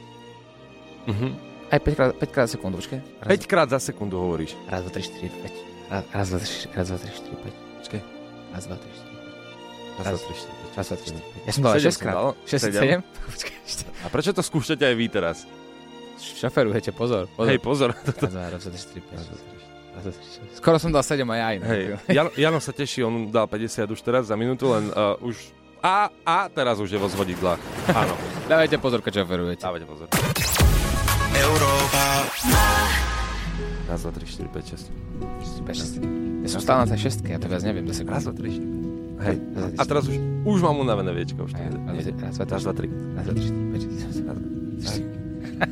Mhm. 1.12 1.28
aj 1.68 1.80
5 1.84 1.96
krát, 2.00 2.16
5 2.16 2.32
krát 2.32 2.48
za 2.48 2.56
sekundu, 2.56 2.80
počkaj. 2.80 3.00
5 3.28 3.44
krát 3.44 3.68
za 3.68 3.84
sekundu 3.84 4.16
hovoríš. 4.16 4.56
Raz, 4.72 4.88
dva, 4.88 4.92
tri, 4.96 5.04
štyri, 5.04 5.28
päť. 5.28 5.56
Raz, 5.92 6.08
raz, 6.16 6.28
dva, 6.32 6.40
tri, 6.40 6.48
raz, 6.80 6.88
dva, 6.88 6.96
tri, 6.96 7.12
štyri, 7.12 7.36
päť. 7.44 7.56
Počkaj. 7.84 8.02
Raz, 8.56 8.64
dva, 8.72 8.78
tri, 8.80 8.92
štyri. 8.96 9.16
Raz, 10.00 10.08
dva, 10.08 10.20
tri, 10.24 10.36
štyri, 10.40 10.56
päť. 10.56 10.63
Raz, 10.74 10.90
dva, 10.90 10.98
tri, 10.98 11.06
štyri, 11.06 11.22
päť. 11.22 11.42
Ja 11.46 11.52
som 11.54 11.62
dal 11.62 11.74
Sedem 11.78 11.94
6 11.94 12.02
krát. 12.02 12.14
dal? 12.18 12.28
6, 12.50 12.66
Sedem? 12.66 13.00
7? 13.06 13.30
Počkaj, 13.30 13.56
ešte. 13.62 13.84
A 14.02 14.08
prečo 14.10 14.30
to 14.34 14.42
skúšate 14.42 14.84
aj 14.90 14.96
vy 14.98 15.06
teraz? 15.06 15.38
Šoferujete, 16.18 16.90
pozor. 16.96 17.30
pozor. 17.38 17.50
Hej, 17.52 17.60
pozor. 17.62 17.90
Raz, 18.54 18.66
dva, 18.66 18.70
tri, 18.74 18.80
štyri. 18.82 19.02
Skoro 20.58 20.82
som 20.82 20.90
dal 20.90 21.06
7 21.06 21.22
aj 21.30 21.54
inak. 21.62 21.68
Hej, 21.70 21.84
Jano, 22.10 22.30
Jano 22.34 22.58
sa 22.58 22.74
teší, 22.74 23.06
on 23.06 23.30
dal 23.30 23.46
50 23.46 23.86
už 23.94 24.00
teraz 24.02 24.34
za 24.34 24.36
minútu, 24.36 24.74
len 24.74 24.90
uh, 24.90 25.14
už... 25.22 25.38
A, 25.84 26.10
a 26.26 26.48
teraz 26.50 26.80
už 26.82 26.90
je 26.90 26.98
vo 26.98 27.06
zvodidlách. 27.12 27.60
Áno. 27.94 28.16
Dávajte 28.50 28.82
pozor, 28.82 29.06
keď 29.06 29.22
šoferujete. 29.22 29.62
Dávajte 29.62 29.86
pozor. 29.86 30.08
Európa. 31.38 32.04
Raz, 33.86 34.00
dva, 34.02 34.12
tri, 34.16 34.26
štyri, 34.26 34.50
päť, 34.50 34.74
šesť. 34.74 34.88
5, 35.64 35.70
6. 35.70 36.44
Ja 36.44 36.50
som 36.50 36.60
stále 36.60 36.80
na 36.84 36.88
tej 36.90 37.08
šestke, 37.08 37.30
ja 37.30 37.38
to 37.38 37.46
viac 37.46 37.62
neviem. 37.62 37.86
Raz, 37.86 38.26
dva, 38.26 38.34
tri, 38.34 38.50
štyri. 38.58 38.83
Hej. 39.24 39.38
A 39.80 39.84
teraz 39.88 40.04
už, 40.06 40.16
už 40.44 40.60
mám 40.60 40.78
unavené 40.78 41.16
viečko. 41.16 41.48
Už 41.48 41.56
Raz, 41.56 41.72
dva, 42.36 42.46
raz, 42.46 42.64
dva, 42.64 42.74
tri. 42.76 42.88
Raz, 43.16 43.26
dva, 43.26 44.34
tri. 44.36 45.02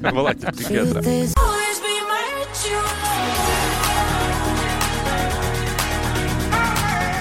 Volajte 0.07 0.45
psychiatra. 0.55 0.99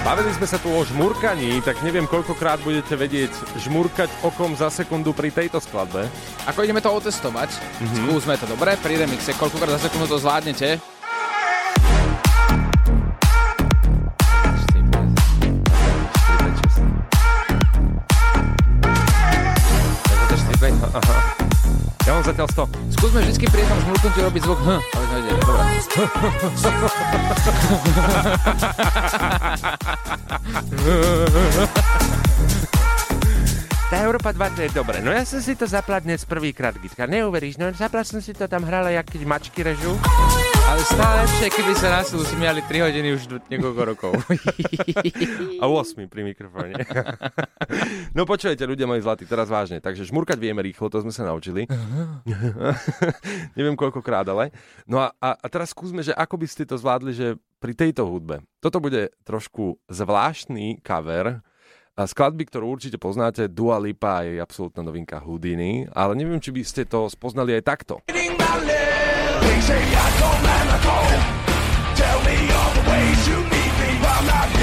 Bavili 0.01 0.33
sme 0.33 0.47
sa 0.49 0.57
tu 0.57 0.67
o 0.67 0.81
žmurkaní, 0.81 1.61
tak 1.61 1.79
neviem, 1.85 2.09
koľkokrát 2.09 2.59
budete 2.65 2.97
vedieť 2.97 3.31
žmurkať 3.63 4.09
okom 4.25 4.57
za 4.57 4.67
sekundu 4.67 5.13
pri 5.13 5.29
tejto 5.29 5.61
skladbe. 5.61 6.09
Ako 6.49 6.65
ideme 6.65 6.81
to 6.81 6.89
otestovať, 6.89 7.53
Mhm. 7.79 7.95
skúsme 8.09 8.33
to, 8.35 8.49
dobre? 8.49 8.75
Pri 8.81 8.97
remixe, 8.97 9.31
koľkokrát 9.37 9.77
za 9.77 9.87
sekundu 9.87 10.09
to 10.09 10.17
zvládnete? 10.19 10.81
Mám 22.21 22.37
zatiaľ 22.37 22.69
100. 22.69 22.93
Skúsme 23.01 23.25
vždy 23.25 23.49
pri 23.49 23.65
jednom 23.65 23.81
žmurknutí 23.81 24.19
robiť 24.21 24.41
zvuk 24.45 24.61
H, 24.61 24.69
aby 24.77 25.05
sme 25.09 25.17
vedeli. 25.25 25.41
Dobre. 25.41 25.65
Tá 33.91 34.07
Európa 34.07 34.31
2 34.31 34.55
to 34.55 34.61
je 34.63 34.71
dobre. 34.71 35.01
No 35.01 35.09
ja 35.09 35.25
som 35.25 35.41
si 35.41 35.57
to 35.57 35.65
zapla 35.65 35.97
dnes 35.97 36.23
prvýkrát, 36.23 36.77
Gitka. 36.77 37.09
Neuveríš, 37.09 37.57
no 37.57 37.73
zapla 37.73 38.05
som 38.05 38.21
si 38.21 38.37
to 38.37 38.45
tam 38.45 38.69
hrala, 38.69 38.93
jak 38.93 39.03
keď 39.03 39.25
mačky 39.25 39.65
režú. 39.65 39.97
Ale 40.71 40.87
stále 40.87 41.27
lepšie, 41.27 41.47
keby 41.51 41.73
sa 41.75 41.99
nás 41.99 42.07
usmiali 42.15 42.63
3 42.63 42.87
hodiny 42.87 43.11
už 43.19 43.27
niekoľko 43.51 43.81
rokov. 43.83 44.15
A 45.61 45.67
8 45.67 46.07
pri 46.07 46.23
mikrofóne. 46.23 46.79
no 48.15 48.23
počujete, 48.23 48.63
ľudia 48.63 48.87
moji 48.87 49.03
zlatí, 49.03 49.27
teraz 49.27 49.51
vážne. 49.51 49.83
Takže 49.83 50.07
žmurkať 50.07 50.39
vieme 50.39 50.63
rýchlo, 50.63 50.87
to 50.87 51.03
sme 51.03 51.11
sa 51.11 51.27
naučili. 51.27 51.67
Neviem 53.59 53.75
koľkokrát, 53.75 54.23
ale. 54.31 54.55
No 54.87 55.03
a, 55.03 55.11
a, 55.19 55.35
a 55.35 55.45
teraz 55.51 55.75
skúsme, 55.75 56.07
že 56.07 56.15
ako 56.15 56.39
by 56.39 56.47
ste 56.47 56.63
to 56.63 56.79
zvládli, 56.79 57.11
že 57.19 57.35
pri 57.59 57.75
tejto 57.75 58.07
hudbe. 58.07 58.39
Toto 58.63 58.79
bude 58.79 59.11
trošku 59.27 59.75
zvláštny 59.91 60.79
cover 60.87 61.43
a 61.99 62.01
skladby, 62.07 62.47
ktorú 62.47 62.79
určite 62.79 62.95
poznáte, 62.95 63.51
Dua 63.51 63.75
Lipa 63.75 64.23
je 64.23 64.39
absolútna 64.39 64.87
novinka 64.87 65.19
Houdini, 65.19 65.83
ale 65.91 66.15
neviem, 66.15 66.39
či 66.39 66.55
by 66.55 66.63
ste 66.63 66.87
to 66.87 67.11
spoznali 67.11 67.59
aj 67.59 67.63
takto. 67.67 67.99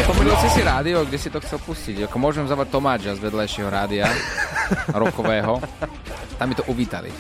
Pomýlil 0.09 0.41
si 0.41 0.49
si 0.57 0.63
rádio, 0.65 1.05
kde 1.05 1.19
si 1.21 1.29
to 1.29 1.37
chcel 1.45 1.61
pustiť. 1.61 2.09
Ako 2.09 2.17
môžem 2.17 2.49
zavať 2.49 2.73
Tomáča 2.73 3.13
z 3.13 3.21
vedľajšieho 3.21 3.69
rádia, 3.69 4.09
rokového. 4.97 5.61
Tam 6.41 6.49
mi 6.49 6.57
to 6.57 6.65
uvítali. 6.65 7.13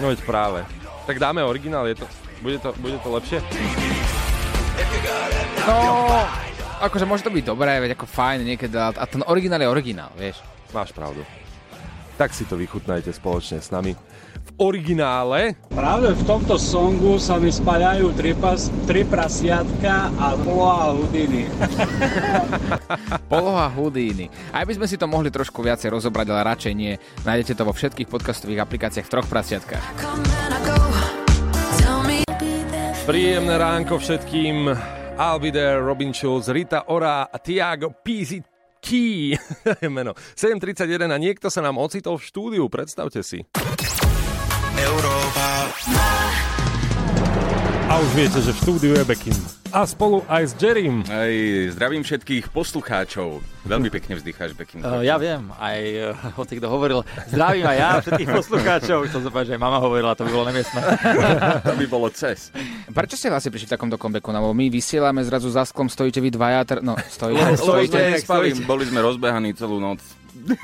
No 0.00 0.08
veď 0.08 0.24
práve. 0.24 0.64
Tak 1.04 1.20
dáme 1.20 1.44
originál, 1.44 1.84
je 1.84 2.00
to, 2.00 2.06
bude, 2.40 2.56
to, 2.64 2.72
bude 2.80 2.96
to 3.04 3.12
lepšie? 3.12 3.38
No, 5.68 5.76
akože 6.80 7.04
môže 7.04 7.28
to 7.28 7.34
byť 7.34 7.44
dobré, 7.44 7.76
veď 7.76 7.92
ako 7.92 8.08
fajn 8.08 8.38
niekedy, 8.46 8.72
a 8.72 9.04
ten 9.04 9.20
originál 9.28 9.60
je 9.60 9.68
originál, 9.68 10.08
vieš. 10.16 10.40
Máš 10.72 10.96
pravdu. 10.96 11.20
Tak 12.16 12.32
si 12.32 12.48
to 12.48 12.56
vychutnajte 12.56 13.12
spoločne 13.12 13.60
s 13.60 13.68
nami. 13.68 13.92
Originále 14.60 15.56
Práve 15.72 16.12
v 16.12 16.22
tomto 16.28 16.60
songu 16.60 17.16
sa 17.16 17.40
mi 17.40 17.48
spájajú 17.48 18.12
tri, 18.12 18.36
pas, 18.36 18.68
tri 18.84 19.08
prasiatka 19.08 20.12
a 20.20 20.36
poloha 20.36 20.92
hudiny. 20.92 21.48
Poloha 23.32 23.72
Houdini. 23.72 24.28
Aj 24.52 24.66
by 24.68 24.76
sme 24.76 24.84
si 24.84 25.00
to 25.00 25.08
mohli 25.08 25.32
trošku 25.32 25.64
viacej 25.64 25.88
rozobrať, 25.88 26.26
ale 26.28 26.44
radšej 26.52 26.72
nie. 26.76 26.92
Nájdete 27.24 27.56
to 27.56 27.62
vo 27.64 27.72
všetkých 27.72 28.10
podcastových 28.10 28.60
aplikáciách 28.60 29.06
v 29.08 29.12
troch 29.16 29.28
prasiatkách. 29.30 29.84
Príjemné 33.08 33.54
ránko 33.56 33.96
všetkým. 33.96 34.68
I'll 35.16 35.40
be 35.40 35.48
there, 35.48 35.80
Robin 35.80 36.12
Schulz, 36.12 36.52
Rita 36.52 36.84
Ora 36.92 37.32
a 37.32 37.38
Tiago 37.40 37.96
Pizzi 38.04 38.44
Key. 38.84 39.32
meno. 39.88 40.12
7.31 40.36 41.08
a 41.08 41.16
niekto 41.16 41.48
sa 41.48 41.64
nám 41.64 41.80
ocitol 41.80 42.20
v 42.20 42.24
štúdiu, 42.28 42.64
predstavte 42.68 43.24
si. 43.24 43.46
Európa. 44.86 45.46
A 47.90 47.98
už 47.98 48.10
viete, 48.14 48.38
že 48.38 48.54
v 48.54 48.58
štúdiu 48.62 48.92
je 48.94 49.02
Bekin. 49.02 49.34
A 49.70 49.86
spolu 49.86 50.22
aj 50.30 50.50
s 50.50 50.52
Jerrym. 50.58 51.02
Hej, 51.06 51.34
zdravím 51.74 52.06
všetkých 52.06 52.50
poslucháčov. 52.50 53.42
Veľmi 53.66 53.90
pekne 53.90 54.14
vzdycháš, 54.18 54.54
Bekim. 54.54 54.82
Uh, 54.82 55.02
ja 55.02 55.18
viem, 55.18 55.50
aj 55.58 55.78
uh, 56.14 56.38
o 56.38 56.46
tých, 56.46 56.62
kto 56.62 56.70
hovoril. 56.70 57.02
Zdravím 57.30 57.66
aj 57.66 57.76
ja, 57.78 57.90
všetkých 58.02 58.30
poslucháčov. 58.30 58.98
Chcel 59.10 59.20
som 59.22 59.30
povedať, 59.30 59.46
že 59.50 59.54
aj 59.58 59.62
mama 59.62 59.78
hovorila, 59.82 60.14
to 60.18 60.22
by 60.26 60.30
bolo 60.30 60.46
nemiestné. 60.50 60.82
to 61.70 61.74
by 61.78 61.86
bolo 61.86 62.06
cez. 62.14 62.54
Prečo 62.90 63.14
ste 63.14 63.30
vlastne 63.30 63.50
prišli 63.54 63.70
v 63.70 63.74
takomto 63.74 63.98
comebacku? 63.98 64.30
No, 64.30 64.54
my 64.54 64.66
vysielame 64.70 65.22
zrazu 65.26 65.50
za 65.50 65.62
sklom, 65.66 65.90
stojíte 65.90 66.18
vy 66.22 66.30
dvaja, 66.34 66.66
tr- 66.66 66.82
no 66.82 66.94
stojíte. 67.10 67.58
Stojíte, 67.58 67.98
stojíte. 68.22 68.66
boli 68.66 68.86
sme 68.86 69.02
rozbehaní 69.02 69.54
celú 69.54 69.82
noc. 69.82 69.98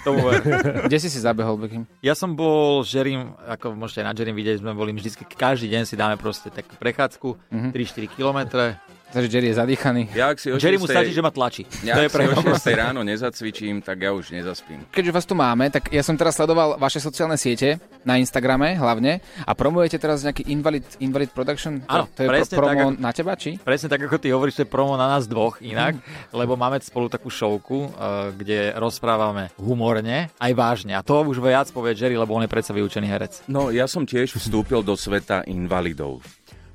Tomu 0.02 0.18
ver. 0.26 0.40
Kde 0.84 0.96
si 0.96 1.08
si 1.08 1.18
zabehol, 1.18 1.56
Bekim? 1.56 1.82
Ja 2.00 2.12
som 2.12 2.32
bol 2.32 2.82
Jerrym, 2.82 3.34
ako 3.42 3.72
môžete 3.72 4.00
aj 4.00 4.06
na 4.06 4.14
Jerrym 4.14 4.34
vidieť, 4.34 4.60
sme 4.60 4.72
boli 4.72 4.92
vždy, 4.92 5.08
každý 5.30 5.68
deň 5.68 5.82
si 5.84 5.94
dáme 5.94 6.16
proste 6.16 6.48
takú 6.48 6.74
prechádzku, 6.74 7.28
Mhm. 7.50 7.70
3-4 7.70 8.08
kilometre. 8.10 8.76
Takže 9.06 9.28
Jerry 9.30 9.48
je 9.48 9.56
zadýchaný. 9.56 10.02
Ja, 10.12 10.28
ak 10.28 10.38
si 10.38 10.50
Jerry 10.50 10.76
mu 10.76 10.84
stačí, 10.84 11.14
že 11.14 11.22
ma 11.22 11.30
tlačí. 11.30 11.62
Ja, 11.80 11.94
to 11.94 12.04
je 12.04 12.08
ak 12.08 12.12
si 12.12 12.16
pre 12.18 12.24
o 12.26 12.42
6 12.52 12.68
ráno 12.74 13.00
nezacvičím, 13.00 13.80
tak 13.80 14.02
ja 14.02 14.10
už 14.10 14.30
nezaspím. 14.30 14.82
Keďže 14.90 15.12
vás 15.12 15.24
tu 15.24 15.32
máme, 15.32 15.70
tak 15.70 15.88
ja 15.88 16.02
som 16.02 16.14
teraz 16.14 16.34
sledoval 16.34 16.74
vaše 16.76 16.98
sociálne 16.98 17.34
siete 17.34 17.78
na 18.02 18.18
Instagrame 18.18 18.74
hlavne 18.74 19.18
a 19.40 19.52
promujete 19.52 19.96
teraz 19.96 20.20
nejaký 20.20 20.50
Invalid, 20.50 20.84
Invalid 20.98 21.30
Production? 21.30 21.80
To- 21.80 21.88
Áno, 21.88 22.04
to 22.08 22.20
je 22.20 22.28
presne 22.28 22.54
pro, 22.54 22.66
promo 22.66 22.74
tak, 22.76 22.92
ako- 22.92 23.00
na 23.00 23.10
teba, 23.10 23.32
či? 23.34 23.50
Presne 23.56 23.88
tak, 23.88 24.00
ako 24.02 24.16
ty 24.18 24.28
hovoríš, 24.28 24.54
to 24.54 24.62
je 24.62 24.70
promo 24.70 24.94
na 24.94 25.06
nás 25.08 25.24
dvoch 25.24 25.62
inak, 25.62 25.96
lebo 26.30 26.58
máme 26.58 26.76
spolu 26.78 27.06
takú 27.06 27.30
showku, 27.30 27.86
eh, 27.86 27.90
kde 28.34 28.58
rozprávame 28.76 29.48
humorne, 29.56 30.28
aj 30.36 30.52
vážne. 30.52 30.92
A 30.92 31.00
to 31.00 31.22
už 31.22 31.38
viac 31.38 31.70
povie 31.70 31.94
Jerry, 31.94 32.14
lebo 32.14 32.34
on 32.34 32.42
je 32.42 32.50
predsa 32.50 32.70
vyučený 32.70 33.06
herec. 33.06 33.32
No, 33.46 33.70
ja 33.70 33.86
som 33.86 34.02
tiež 34.02 34.34
vstúpil 34.34 34.82
do 34.82 34.92
sveta 34.92 35.46
invalidov. 35.46 36.20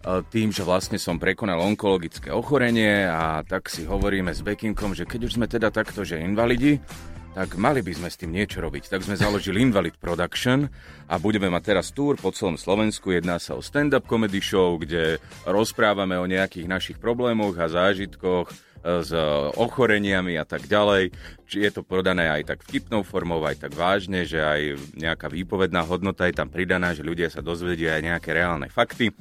E, 0.01 0.25
Tým, 0.33 0.49
že 0.49 0.65
vlastne 0.65 0.97
som 0.97 1.21
prekonal 1.21 1.61
onkologické 1.61 2.33
ochorenie 2.33 3.05
a 3.05 3.45
tak 3.45 3.69
si 3.69 3.85
hovoríme 3.85 4.33
s 4.33 4.41
Bekinkom, 4.41 4.97
že 4.97 5.05
keď 5.05 5.29
už 5.29 5.35
sme 5.37 5.45
teda 5.45 5.69
takto, 5.69 6.01
že 6.01 6.17
invalidi, 6.17 6.81
tak 7.31 7.55
mali 7.55 7.79
by 7.79 7.95
sme 7.95 8.09
s 8.11 8.19
tým 8.19 8.35
niečo 8.35 8.59
robiť. 8.59 8.91
Tak 8.91 9.07
sme 9.07 9.15
založili 9.15 9.63
Invalid 9.63 9.95
Production 9.95 10.67
a 11.07 11.15
budeme 11.15 11.47
mať 11.47 11.63
teraz 11.63 11.95
túr 11.95 12.19
po 12.19 12.35
celom 12.35 12.59
Slovensku. 12.59 13.15
Jedná 13.15 13.39
sa 13.39 13.55
o 13.55 13.63
stand-up 13.63 14.03
comedy 14.03 14.43
show, 14.43 14.75
kde 14.75 15.15
rozprávame 15.47 16.19
o 16.19 16.27
nejakých 16.27 16.67
našich 16.67 16.97
problémoch 16.99 17.55
a 17.55 17.71
zážitkoch 17.71 18.51
e, 18.51 18.53
s 19.05 19.15
ochoreniami 19.55 20.35
a 20.35 20.43
tak 20.43 20.67
ďalej. 20.67 21.15
Či 21.47 21.57
je 21.63 21.71
to 21.71 21.87
prodané 21.87 22.27
aj 22.27 22.51
tak 22.51 22.59
vtipnou 22.67 23.07
formou, 23.07 23.39
aj 23.47 23.63
tak 23.63 23.79
vážne, 23.79 24.27
že 24.27 24.43
aj 24.43 24.61
nejaká 24.99 25.31
výpovedná 25.31 25.87
hodnota 25.87 26.27
je 26.27 26.35
tam 26.35 26.51
pridaná, 26.51 26.91
že 26.91 27.05
ľudia 27.05 27.31
sa 27.31 27.39
dozvedia 27.39 27.95
aj 27.95 28.11
nejaké 28.11 28.35
reálne 28.35 28.67
fakty. 28.67 29.15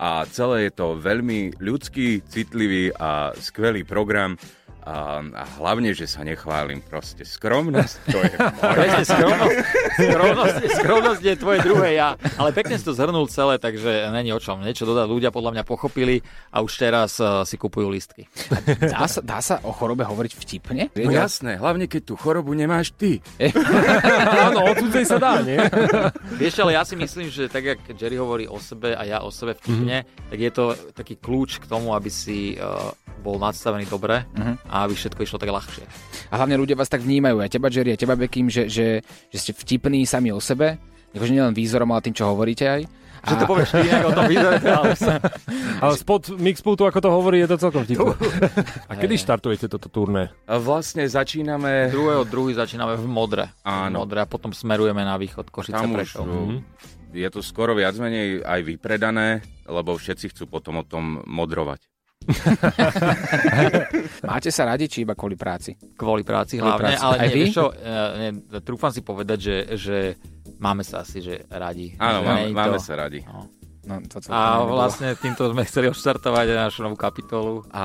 A 0.00 0.24
celé 0.24 0.72
je 0.72 0.80
to 0.80 0.96
veľmi 0.96 1.60
ľudský, 1.60 2.24
citlivý 2.24 2.88
a 2.96 3.36
skvelý 3.36 3.84
program. 3.84 4.40
A, 4.90 5.22
a 5.22 5.44
hlavne, 5.62 5.94
že 5.94 6.10
sa 6.10 6.26
nechválim 6.26 6.82
proste. 6.82 7.22
Skromnosť, 7.22 7.94
to 8.10 8.18
je 8.18 8.34
Presne, 8.74 9.02
skromnosť, 9.06 9.56
skromnosť, 9.94 10.56
skromnosť 10.82 11.22
je 11.22 11.34
tvoje 11.38 11.58
druhé 11.62 11.94
ja. 11.94 12.18
Ale 12.34 12.50
pekne 12.50 12.74
si 12.74 12.82
to 12.82 12.90
zhrnul 12.90 13.30
celé, 13.30 13.62
takže 13.62 14.10
není 14.10 14.34
o 14.34 14.42
čom. 14.42 14.58
Niečo 14.58 14.90
dodať 14.90 15.06
ľudia 15.06 15.30
podľa 15.30 15.54
mňa 15.54 15.62
pochopili 15.62 16.18
a 16.50 16.58
už 16.58 16.72
teraz 16.74 17.22
uh, 17.22 17.46
si 17.46 17.54
kupujú 17.54 17.86
listky. 17.86 18.26
Dá 18.82 19.06
sa, 19.06 19.22
dá 19.22 19.38
sa 19.38 19.62
o 19.62 19.70
chorobe 19.70 20.02
hovoriť 20.02 20.32
vtipne? 20.34 20.90
No 20.90 21.10
jasné, 21.14 21.54
hlavne 21.54 21.86
keď 21.86 22.10
tú 22.10 22.14
chorobu 22.18 22.50
nemáš 22.58 22.90
ty. 22.90 23.22
Áno, 24.50 24.66
o 24.66 24.72
cudzej 24.74 25.06
sa 25.06 25.22
dá, 25.22 25.38
nie? 25.46 25.60
Vieš, 26.42 26.66
ale 26.66 26.74
ja 26.74 26.82
si 26.82 26.98
myslím, 26.98 27.30
že 27.30 27.46
tak, 27.46 27.62
jak 27.62 27.80
Jerry 27.94 28.18
hovorí 28.18 28.50
o 28.50 28.58
sebe 28.58 28.98
a 28.98 29.06
ja 29.06 29.22
o 29.22 29.30
sebe 29.30 29.54
vtipne, 29.54 30.02
mm-hmm. 30.02 30.28
tak 30.34 30.38
je 30.42 30.50
to 30.50 30.64
taký 30.98 31.14
kľúč 31.14 31.62
k 31.62 31.70
tomu, 31.70 31.94
aby 31.94 32.10
si 32.10 32.58
uh, 32.58 32.90
bol 33.20 33.36
nadstavený 33.36 33.86
dobre 33.86 34.24
mm-hmm. 34.24 34.56
a 34.66 34.79
aby 34.86 34.94
všetko 34.96 35.20
išlo 35.24 35.38
tak 35.40 35.52
ľahšie. 35.52 35.84
A 36.30 36.34
hlavne 36.38 36.56
ľudia 36.60 36.78
vás 36.78 36.88
tak 36.88 37.02
vnímajú, 37.02 37.42
aj 37.42 37.50
teba 37.50 37.68
Jerry, 37.68 37.92
aj 37.96 38.00
teba 38.04 38.14
Bekim, 38.14 38.46
že, 38.48 38.70
že, 38.70 39.04
že 39.28 39.38
ste 39.38 39.52
vtipní 39.52 40.06
sami 40.06 40.30
o 40.30 40.40
sebe, 40.40 40.80
akože 41.12 41.32
nielen 41.34 41.56
výzorom, 41.56 41.90
ale 41.90 42.06
tým, 42.06 42.14
čo 42.14 42.30
hovoríte 42.30 42.66
aj. 42.68 42.82
Že 43.20 43.34
to 43.36 43.44
povieš 43.52 43.70
ty 43.76 43.88
o 44.00 44.12
tom 44.16 44.24
výzore, 44.32 44.56
ale... 44.64 44.96
Ale 45.80 45.92
spod 45.96 46.32
Mixpultu, 46.40 46.88
ako 46.88 47.04
to 47.04 47.10
hovorí, 47.12 47.44
je 47.44 47.52
to 47.52 47.56
celkom 47.60 47.84
vtipné. 47.84 48.16
A 48.88 48.96
kedy 48.96 49.20
štartujete 49.20 49.68
toto 49.68 49.92
turné? 49.92 50.32
A 50.48 50.56
vlastne 50.56 51.04
začíname... 51.04 51.92
Druhého 51.92 52.24
druhý 52.24 52.56
začíname 52.56 52.96
v 52.96 53.04
Modre. 53.04 53.52
Áno. 53.60 54.04
V 54.04 54.08
Modre 54.08 54.24
a 54.24 54.26
potom 54.28 54.56
smerujeme 54.56 55.04
na 55.04 55.20
východ 55.20 55.52
Košice 55.52 55.76
Tam 55.76 55.92
už 55.92 55.96
Prešov. 56.00 56.24
mm-hmm. 56.24 56.60
je 57.12 57.28
to 57.28 57.40
skoro 57.44 57.76
viac 57.76 57.92
menej 58.00 58.40
aj 58.40 58.60
vypredané, 58.64 59.44
lebo 59.68 60.00
všetci 60.00 60.32
chcú 60.32 60.48
potom 60.48 60.80
o 60.80 60.84
tom 60.88 61.20
modrovať. 61.28 61.89
Máte 64.22 64.48
sa 64.48 64.64
radi, 64.64 64.86
či 64.86 65.02
iba 65.02 65.14
kvôli 65.14 65.34
práci? 65.34 65.74
Kvôli 65.96 66.22
práci 66.22 66.56
Kvôli 66.56 66.68
hlavne, 66.68 66.92
práci. 66.92 67.02
ale 67.02 67.14
Aj 67.16 67.22
nie, 67.22 67.32
vy? 67.32 67.38
vieš 67.42 67.52
čo, 67.52 67.66
e, 67.70 67.94
nie, 68.18 68.30
trúfam 68.60 68.92
si 68.92 69.00
povedať, 69.00 69.38
že, 69.40 69.56
že 69.76 69.96
máme 70.58 70.82
sa 70.82 71.00
asi 71.00 71.20
že 71.20 71.44
radi. 71.48 71.96
Áno, 71.96 72.20
Že 72.20 72.26
máme, 72.26 72.42
máme 72.52 72.76
to- 72.76 72.84
sa 72.84 72.94
radi. 72.98 73.20
No, 73.24 73.48
to, 74.06 74.22
to, 74.22 74.30
A 74.30 74.62
vlastne 74.62 75.18
týmto 75.18 75.50
sme 75.50 75.66
chceli 75.66 75.90
odštartovať 75.90 76.46
našu 76.54 76.86
novú 76.86 76.94
kapitolu. 76.94 77.66
A 77.74 77.84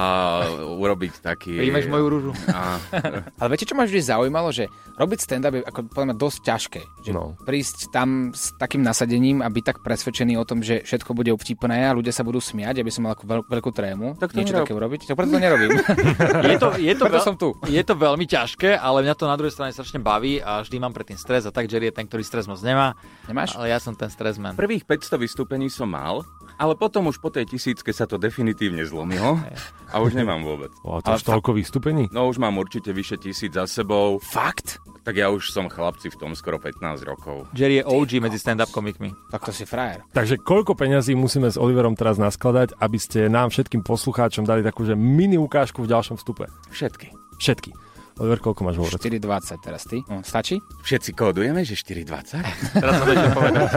urobiť 0.61 1.25
taký... 1.25 1.57
Príjmeš 1.57 1.89
moju 1.89 2.05
rúžu? 2.05 2.31
A... 2.53 2.77
Ale 3.41 3.47
viete, 3.49 3.65
čo 3.65 3.73
ma 3.73 3.89
vždy 3.89 4.05
zaujímalo, 4.05 4.53
že 4.53 4.69
robiť 4.93 5.19
stand-up 5.19 5.57
je 5.57 5.65
ako 5.65 5.79
podľa 5.89 6.05
mňa 6.11 6.17
dosť 6.17 6.39
ťažké. 6.45 6.81
Že 7.01 7.11
No. 7.15 7.31
Prísť 7.47 7.95
tam 7.95 8.35
s 8.35 8.51
takým 8.59 8.83
nasadením 8.83 9.39
a 9.39 9.47
byť 9.47 9.63
tak 9.63 9.77
presvedčený 9.79 10.35
o 10.35 10.43
tom, 10.43 10.59
že 10.59 10.83
všetko 10.83 11.15
bude 11.15 11.31
vtipné 11.31 11.87
a 11.87 11.95
ľudia 11.95 12.11
sa 12.11 12.27
budú 12.27 12.43
smiať, 12.43 12.83
aby 12.83 12.91
som 12.91 13.07
mal 13.07 13.15
ako 13.15 13.23
veľ, 13.23 13.39
veľkú 13.47 13.71
trému. 13.71 14.19
Tak 14.19 14.35
to 14.35 14.43
niečo 14.43 14.51
nerob. 14.51 14.67
také 14.67 14.75
urobiť. 14.75 14.99
Tak 15.07 15.15
preto 15.15 15.31
to 15.31 15.39
nerobím. 15.39 15.71
Je 16.51 16.57
to, 16.59 16.69
je, 16.75 16.91
to 16.91 17.03
Preto 17.07 17.19
veľ, 17.19 17.23
som 17.23 17.35
tu. 17.39 17.55
je 17.71 17.79
to 17.79 17.95
veľmi 17.95 18.27
ťažké, 18.27 18.75
ale 18.75 18.99
mňa 18.99 19.15
to 19.15 19.25
na 19.25 19.35
druhej 19.39 19.55
strane 19.55 19.71
strašne 19.71 20.03
baví 20.03 20.43
a 20.43 20.59
vždy 20.59 20.75
mám 20.75 20.91
predtým 20.91 21.15
stres 21.15 21.47
a 21.47 21.51
tak 21.55 21.71
Jerry 21.71 21.87
je 21.87 21.95
ten, 21.95 22.05
ktorý 22.07 22.23
stres 22.27 22.43
moc 22.45 22.59
nemá. 22.59 22.99
Nemáš? 23.31 23.55
Ale 23.55 23.71
ja 23.71 23.79
som 23.79 23.95
ten 23.95 24.11
stresman. 24.11 24.59
Prvých 24.59 24.83
500 24.83 25.15
vystúpení 25.15 25.71
som 25.71 25.87
mal, 25.95 26.27
ale 26.59 26.75
potom 26.75 27.11
už 27.11 27.19
po 27.19 27.31
tej 27.31 27.47
tisícke 27.47 27.91
sa 27.91 28.07
to 28.07 28.15
definitívne 28.19 28.83
zlomilo 28.83 29.39
a 29.93 29.95
už 29.99 30.15
nemám 30.15 30.43
vôbec. 30.43 30.71
O, 30.83 30.99
to 30.99 31.15
už 31.15 31.23
toľko 31.23 31.55
vystúpení? 31.55 32.11
No 32.11 32.27
už 32.27 32.39
mám 32.39 32.55
určite 32.59 32.91
vyše 32.91 33.15
tisíc 33.15 33.55
za 33.55 33.67
sebou. 33.67 34.19
Fakt? 34.19 34.79
Tak 35.05 35.13
ja 35.21 35.29
už 35.29 35.53
som 35.53 35.69
chlapci 35.69 36.09
v 36.09 36.17
tom 36.17 36.33
skoro 36.33 36.57
15 36.57 37.05
rokov. 37.05 37.45
Jerry 37.53 37.77
je 37.77 37.83
OG 37.85 38.25
medzi 38.25 38.41
stand-up 38.41 38.73
komikmi. 38.73 39.13
Tak 39.29 39.45
to 39.45 39.51
si 39.53 39.61
frajer. 39.69 40.01
Takže 40.17 40.41
koľko 40.41 40.73
peňazí 40.73 41.13
musíme 41.13 41.45
s 41.45 41.61
Oliverom 41.61 41.93
teraz 41.93 42.17
naskladať, 42.17 42.73
aby 42.81 42.97
ste 42.97 43.29
nám 43.29 43.53
všetkým 43.53 43.85
poslucháčom 43.85 44.49
dali 44.49 44.65
takú, 44.65 44.81
že 44.81 44.97
mini 44.97 45.37
ukážku 45.37 45.85
v 45.85 45.91
ďalšom 45.93 46.17
vstupe? 46.17 46.49
Všetky. 46.73 47.13
Všetky. 47.37 47.77
Oliver, 48.15 48.39
koľko 48.39 48.61
máš 48.63 48.79
vo 48.79 48.87
vrecku? 48.87 49.11
4,20 49.11 49.59
teraz 49.59 49.83
ty. 49.83 49.99
No, 50.07 50.23
stačí? 50.23 50.63
Všetci 50.87 51.11
kódujeme, 51.11 51.67
že 51.67 51.75
4,20? 51.75 52.39
Teraz 52.83 52.93
som 52.95 53.07
vedel 53.11 53.31
povedať. 53.35 53.67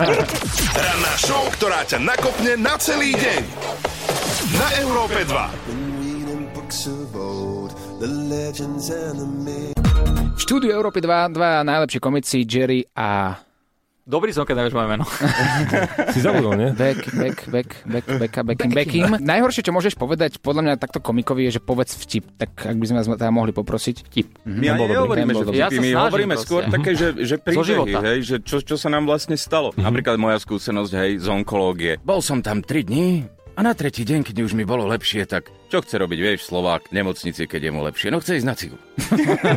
Ranná 0.88 1.12
show, 1.20 1.44
ktorá 1.52 1.84
ťa 1.84 2.00
nakopne 2.00 2.56
na 2.56 2.80
celý 2.80 3.12
deň. 3.12 3.42
Na 4.56 4.68
Európe 4.80 5.20
2. 5.20 5.88
V 10.32 10.40
štúdiu 10.40 10.70
Európy 10.72 11.04
2 11.04 11.36
dva 11.36 11.60
najlepší 11.66 11.98
komici 12.00 12.48
Jerry 12.48 12.88
a 12.96 13.36
Dobrý 14.08 14.32
som, 14.32 14.48
keď 14.48 14.64
nevieš 14.64 14.72
moje 14.72 14.88
meno. 14.88 15.04
Si 16.16 16.24
zabudol, 16.24 16.56
nie? 16.56 16.68
Beck, 16.72 17.04
Beck, 17.12 17.38
Beck, 17.52 17.70
Beck, 17.84 18.06
Becka, 18.08 18.40
Beckim, 18.40 18.72
Beckim. 18.72 19.04
Najhoršie, 19.20 19.60
čo 19.60 19.76
môžeš 19.76 20.00
povedať, 20.00 20.40
podľa 20.40 20.64
mňa 20.64 20.74
takto 20.80 21.04
komikovi, 21.04 21.44
je, 21.44 21.60
že 21.60 21.62
povedz 21.62 21.92
vtip. 21.92 22.24
Tak 22.40 22.72
ak 22.72 22.76
by 22.80 22.86
sme 22.88 22.96
vás 22.98 23.08
teda 23.12 23.28
mohli 23.28 23.52
poprosiť. 23.52 24.08
Vtip. 24.08 24.28
My 24.48 24.72
ani 24.72 24.96
nehovoríme, 24.96 25.32
že 25.36 25.44
Ja 25.52 25.68
vtipy, 25.68 25.76
sa 25.76 25.84
my 25.84 25.90
hovoríme 26.08 26.34
proste. 26.34 26.48
skôr 26.48 26.62
také, 26.72 26.90
že, 26.96 27.08
že 27.20 27.36
príbehy, 27.36 27.68
života. 27.68 27.98
hej, 28.08 28.18
že 28.24 28.36
čo, 28.40 28.64
čo 28.64 28.80
sa 28.80 28.88
nám 28.88 29.04
vlastne 29.04 29.36
stalo. 29.36 29.76
Napríklad 29.76 30.16
moja 30.16 30.40
skúsenosť, 30.40 30.92
hej, 30.96 31.10
z 31.20 31.26
onkológie. 31.28 31.92
Bol 32.00 32.24
som 32.24 32.40
tam 32.40 32.64
3 32.64 32.88
dní 32.88 33.28
a 33.58 33.60
na 33.66 33.74
tretí 33.74 34.06
deň, 34.06 34.22
keď 34.22 34.46
už 34.46 34.54
mi 34.54 34.62
bolo 34.62 34.86
lepšie, 34.86 35.26
tak 35.26 35.50
čo 35.66 35.82
chce 35.82 35.98
robiť, 35.98 36.18
vieš, 36.22 36.46
Slovák 36.46 36.94
v 36.94 37.02
nemocnici, 37.02 37.50
keď 37.50 37.68
je 37.68 37.72
mu 37.74 37.82
lepšie? 37.82 38.14
No 38.14 38.22
chce 38.22 38.38
ísť 38.38 38.46
na 38.46 38.54
cigu. 38.54 38.78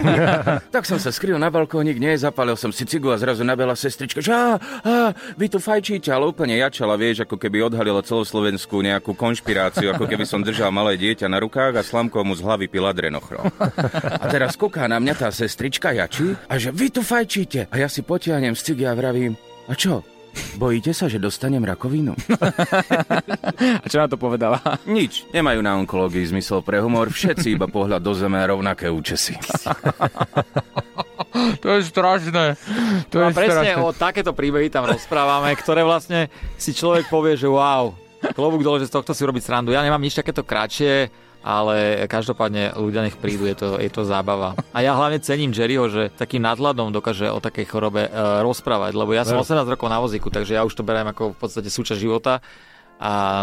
tak 0.74 0.90
som 0.90 0.98
sa 0.98 1.14
skryl 1.14 1.38
na 1.38 1.54
balkónik, 1.54 2.02
nie, 2.02 2.18
zapálil 2.18 2.58
som 2.58 2.74
si 2.74 2.90
cigu 2.90 3.14
a 3.14 3.22
zrazu 3.22 3.46
nabela 3.46 3.78
sestrička, 3.78 4.18
že 4.18 4.34
á, 4.34 4.58
á, 4.58 5.14
vy 5.38 5.54
tu 5.54 5.62
fajčíte, 5.62 6.10
ale 6.10 6.34
úplne 6.34 6.58
jačala, 6.58 6.98
vieš, 6.98 7.30
ako 7.30 7.38
keby 7.38 7.62
odhalila 7.70 8.02
celoslovenskú 8.02 8.82
nejakú 8.82 9.14
konšpiráciu, 9.14 9.94
ako 9.94 10.10
keby 10.10 10.26
som 10.26 10.42
držal 10.42 10.74
malé 10.74 10.98
dieťa 10.98 11.30
na 11.30 11.38
rukách 11.38 11.78
a 11.78 11.86
slamkou 11.86 12.26
mu 12.26 12.34
z 12.34 12.42
hlavy 12.42 12.74
pil 12.74 12.90
adrenochrom. 12.90 13.54
A 14.18 14.26
teraz 14.34 14.58
kúká 14.58 14.90
na 14.90 14.98
mňa 14.98 15.14
tá 15.14 15.30
sestrička 15.30 15.94
jačí 15.94 16.34
a 16.50 16.58
že 16.58 16.74
vy 16.74 16.90
tu 16.90 17.06
fajčíte. 17.06 17.70
A 17.70 17.78
ja 17.78 17.86
si 17.86 18.02
potiahnem 18.02 18.58
z 18.58 18.74
cigy 18.74 18.90
a 18.90 18.98
vravím, 18.98 19.38
a 19.70 19.78
čo? 19.78 20.02
Bojíte 20.56 20.92
sa, 20.92 21.08
že 21.08 21.18
dostanem 21.20 21.64
rakovinu? 21.64 22.16
A 23.84 23.86
čo 23.88 23.98
na 24.00 24.08
to 24.08 24.16
povedala? 24.20 24.60
Nič, 24.88 25.28
nemajú 25.32 25.60
na 25.64 25.76
onkológii 25.80 26.28
zmysel 26.32 26.64
pre 26.64 26.80
humor, 26.84 27.12
všetci 27.12 27.56
iba 27.56 27.68
pohľad 27.68 28.04
do 28.04 28.14
zeme 28.16 28.40
a 28.40 28.50
rovnaké 28.52 28.88
účesy. 28.92 29.36
To 31.62 31.68
je 31.72 31.80
strašné. 31.88 32.60
To 33.10 33.16
No 33.24 33.32
a 33.32 33.36
presne 33.36 33.80
o 33.80 33.96
takéto 33.96 34.36
príbehy 34.36 34.68
tam 34.68 34.84
rozprávame, 34.88 35.56
ktoré 35.56 35.82
vlastne 35.82 36.28
si 36.60 36.76
človek 36.76 37.08
povie, 37.08 37.40
že 37.40 37.48
wow, 37.48 37.96
klobúk 38.36 38.62
dole, 38.62 38.84
že 38.84 38.92
z 38.92 38.96
tohto 39.00 39.16
si 39.16 39.24
robiť 39.24 39.44
srandu. 39.44 39.72
Ja 39.72 39.82
nemám 39.82 40.02
nič 40.02 40.20
takéto 40.20 40.44
kratšie, 40.44 41.10
ale 41.42 42.06
každopádne 42.06 42.78
ľudia 42.78 43.02
nech 43.06 43.18
prídu, 43.18 43.50
je 43.50 43.58
to, 43.58 43.68
je 43.82 43.90
to 43.90 44.06
zábava. 44.06 44.54
A 44.72 44.86
ja 44.86 44.94
hlavne 44.94 45.18
cením 45.18 45.50
Jerryho, 45.50 45.90
že 45.90 46.14
takým 46.14 46.46
nadhľadom 46.46 46.94
dokáže 46.94 47.28
o 47.34 47.42
takej 47.42 47.66
chorobe 47.66 48.06
uh, 48.06 48.46
rozprávať, 48.46 48.94
lebo 48.94 49.12
ja 49.12 49.26
som 49.26 49.38
Ja. 49.38 49.44
18 49.44 49.66
rokov 49.66 49.90
na 49.90 49.98
vozíku, 49.98 50.30
takže 50.30 50.54
ja 50.54 50.62
už 50.62 50.78
to 50.78 50.86
beriem 50.86 51.10
ako 51.10 51.34
v 51.34 51.38
podstate 51.42 51.70
súčasť 51.74 51.98
života 51.98 52.46
a, 53.02 53.42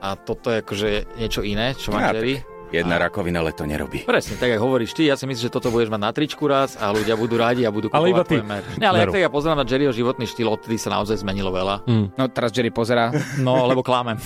a 0.00 0.08
toto 0.16 0.48
je 0.48 0.64
akože 0.64 0.88
niečo 1.20 1.44
iné, 1.44 1.76
čo 1.76 1.92
má 1.92 2.08
Ja, 2.08 2.16
Jerry. 2.16 2.40
Jedna 2.74 2.98
rakovina 2.98 3.38
leto 3.38 3.62
nerobí. 3.62 4.02
Presne, 4.02 4.34
tak 4.34 4.50
ako 4.58 4.66
hovoríš 4.66 4.98
ty, 4.98 5.06
ja 5.06 5.14
si 5.14 5.30
myslím, 5.30 5.46
že 5.46 5.52
toto 5.54 5.70
budeš 5.70 5.94
mať 5.94 6.00
na 6.02 6.10
tričku 6.10 6.42
raz 6.50 6.74
a 6.74 6.90
ľudia 6.90 7.14
budú 7.14 7.38
radi 7.38 7.62
a 7.62 7.70
budú 7.70 7.86
kupovať 7.86 8.02
Ale 8.02 8.10
iba 8.10 8.24
ty. 8.26 8.36
merch. 8.42 8.74
Nie, 8.82 8.90
ale 8.90 8.98
Veru. 9.06 9.12
tak 9.14 9.22
ja 9.22 9.30
pozerám 9.30 9.62
na 9.62 9.66
Jerryho 9.66 9.94
životný 9.94 10.26
štýl, 10.26 10.50
odtedy 10.50 10.74
sa 10.74 10.90
naozaj 10.90 11.22
zmenilo 11.22 11.54
veľa. 11.54 11.86
No 12.18 12.22
teraz 12.34 12.50
Jerry 12.50 12.74
pozera. 12.74 13.14
No, 13.38 13.70
lebo 13.70 13.86
klamem. 13.86 14.18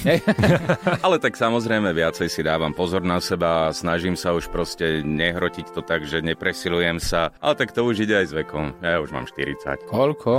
Ale 1.04 1.20
tak 1.20 1.36
samozrejme 1.36 1.92
viacej 1.92 2.28
si 2.32 2.40
dávam 2.40 2.72
pozor 2.72 3.04
na 3.04 3.20
seba 3.20 3.68
a 3.68 3.74
snažím 3.76 4.16
sa 4.16 4.32
už 4.32 4.48
proste 4.48 5.04
nehrotiť 5.04 5.76
to 5.76 5.84
tak, 5.84 6.08
že 6.08 6.24
nepresilujem 6.24 6.96
sa. 7.02 7.28
Ale 7.44 7.52
tak 7.52 7.76
to 7.76 7.84
už 7.84 8.08
ide 8.08 8.16
aj 8.16 8.26
s 8.30 8.32
vekom. 8.32 8.72
Ja 8.80 9.02
už 9.04 9.12
mám 9.12 9.28
40. 9.28 9.84
Koľko? 9.92 10.30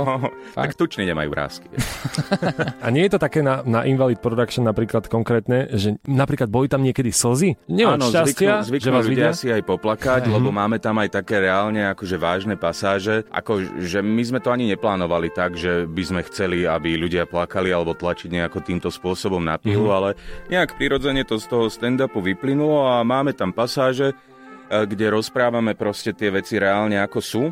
tak 0.58 0.74
tučne 0.74 1.06
nemajú 1.06 1.30
vrázky. 1.30 1.66
A 2.82 2.90
nie 2.90 3.06
je 3.06 3.14
to 3.14 3.20
také 3.22 3.44
na, 3.44 3.62
na 3.62 3.86
Invalid 3.86 4.18
Production 4.18 4.66
napríklad 4.66 5.06
konkrétne, 5.06 5.70
že 5.76 5.94
napríklad 6.08 6.50
boli 6.50 6.66
tam 6.66 6.82
niekedy 6.82 7.14
slzy? 7.14 7.54
Od 7.68 7.99
Áno, 8.00 8.08
šťastia, 8.08 8.32
zvyknú, 8.56 8.66
zvyknú 8.66 8.82
že 8.82 8.90
vás 8.90 9.04
ľudia 9.04 9.28
vidia? 9.28 9.36
si 9.36 9.46
aj 9.48 9.62
poplakať, 9.62 10.22
Mhm. 10.24 10.32
lebo 10.32 10.48
máme 10.50 10.76
tam 10.76 10.96
aj 10.96 11.08
také 11.12 11.36
reálne 11.38 11.84
akože 11.86 12.16
vážne 12.16 12.56
pasáže, 12.56 13.28
ako 13.28 13.52
že 13.78 14.00
my 14.00 14.22
sme 14.24 14.40
to 14.40 14.48
ani 14.48 14.64
neplánovali 14.66 15.28
tak, 15.28 15.54
že 15.54 15.84
by 15.84 16.02
sme 16.02 16.20
chceli, 16.24 16.64
aby 16.64 16.96
ľudia 16.96 17.24
plakali 17.24 17.68
alebo 17.68 17.92
tlačiť 17.92 18.30
nejako 18.30 18.58
týmto 18.60 18.88
spôsobom 18.88 19.38
na 19.38 19.54
pilu, 19.54 19.86
Mhm. 19.86 19.94
ale 19.94 20.10
nejak 20.48 20.74
prirodzene 20.74 21.22
to 21.22 21.36
z 21.36 21.46
toho 21.46 21.68
stand-upu 21.68 22.18
vyplynulo 22.18 22.88
a 22.88 23.02
máme 23.02 23.36
tam 23.36 23.50
pasáže, 23.50 24.10
e, 24.10 24.14
kde 24.86 25.10
rozprávame 25.10 25.74
proste 25.74 26.10
tie 26.10 26.30
veci 26.30 26.56
reálne 26.56 26.96
ako 26.96 27.18
sú. 27.20 27.44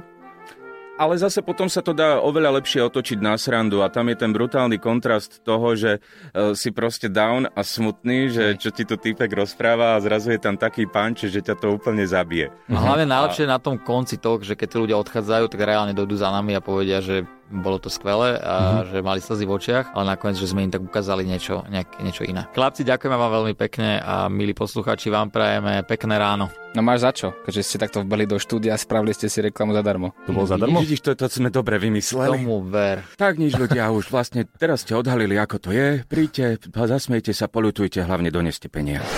Ale 0.98 1.14
zase 1.14 1.46
potom 1.46 1.70
sa 1.70 1.78
to 1.78 1.94
dá 1.94 2.18
oveľa 2.18 2.58
lepšie 2.58 2.82
otočiť 2.82 3.22
na 3.22 3.38
srandu 3.38 3.86
a 3.86 3.88
tam 3.88 4.10
je 4.10 4.18
ten 4.18 4.34
brutálny 4.34 4.82
kontrast 4.82 5.46
toho, 5.46 5.78
že 5.78 6.02
e, 6.34 6.58
si 6.58 6.74
proste 6.74 7.06
down 7.06 7.46
a 7.54 7.62
smutný, 7.62 8.34
že 8.34 8.58
čo 8.58 8.74
ti 8.74 8.82
tu 8.82 8.98
týpek 8.98 9.30
rozpráva 9.30 9.94
a 9.94 10.02
zrazu 10.02 10.34
je 10.34 10.42
tam 10.42 10.58
taký 10.58 10.90
punch, 10.90 11.30
že 11.30 11.38
ťa 11.38 11.54
to 11.54 11.78
úplne 11.78 12.02
zabije. 12.02 12.50
A 12.66 12.82
hlavne 12.82 13.06
najlepšie 13.06 13.46
je 13.46 13.54
na 13.54 13.62
tom 13.62 13.78
konci 13.78 14.18
toho, 14.18 14.42
že 14.42 14.58
keď 14.58 14.74
tí 14.74 14.76
ľudia 14.82 14.98
odchádzajú, 14.98 15.46
tak 15.46 15.62
reálne 15.62 15.94
dojdú 15.94 16.18
za 16.18 16.34
nami 16.34 16.58
a 16.58 16.60
povedia, 16.60 16.98
že 16.98 17.22
bolo 17.48 17.80
to 17.80 17.88
skvelé 17.88 18.36
a 18.38 18.84
mm-hmm. 18.84 18.86
že 18.92 18.98
mali 19.00 19.20
slzy 19.24 19.44
v 19.48 19.52
očiach, 19.56 19.86
ale 19.96 20.04
nakoniec, 20.14 20.36
že 20.36 20.48
sme 20.52 20.64
im 20.64 20.72
tak 20.72 20.84
ukázali 20.84 21.24
niečo, 21.24 21.64
nejak, 21.68 22.00
niečo 22.04 22.22
iné. 22.28 22.44
Chlapci, 22.52 22.84
ďakujeme 22.84 23.16
vám 23.16 23.32
veľmi 23.42 23.54
pekne 23.56 23.98
a 24.00 24.28
milí 24.28 24.52
posluchači, 24.52 25.08
vám 25.08 25.32
prajeme 25.32 25.82
pekné 25.88 26.20
ráno. 26.20 26.52
No 26.76 26.84
máš 26.84 27.00
za 27.00 27.10
čo? 27.16 27.28
Keďže 27.48 27.62
ste 27.64 27.76
takto 27.80 28.04
vbeli 28.04 28.28
do 28.28 28.36
štúdia 28.36 28.76
a 28.76 28.78
spravili 28.78 29.16
ste 29.16 29.32
si 29.32 29.40
reklamu 29.40 29.72
zadarmo. 29.72 30.12
To 30.28 30.36
bolo 30.36 30.44
zadarmo? 30.44 30.84
Vidíš, 30.84 31.00
to, 31.00 31.10
to 31.16 31.26
sme 31.32 31.48
dobre 31.48 31.80
vymysleli. 31.80 32.44
Tomu 32.44 32.60
ver. 32.68 33.08
Tak 33.16 33.40
nič 33.40 33.56
ľudia, 33.56 33.88
už 33.88 34.12
vlastne 34.12 34.44
teraz 34.44 34.84
ste 34.84 34.92
odhalili, 34.92 35.40
ako 35.40 35.56
to 35.58 35.70
je. 35.72 36.04
Príďte, 36.04 36.60
zasmejte 36.68 37.32
sa, 37.32 37.48
polutujte, 37.48 38.04
hlavne 38.04 38.28
doneste 38.28 38.68
peniaze. 38.68 39.08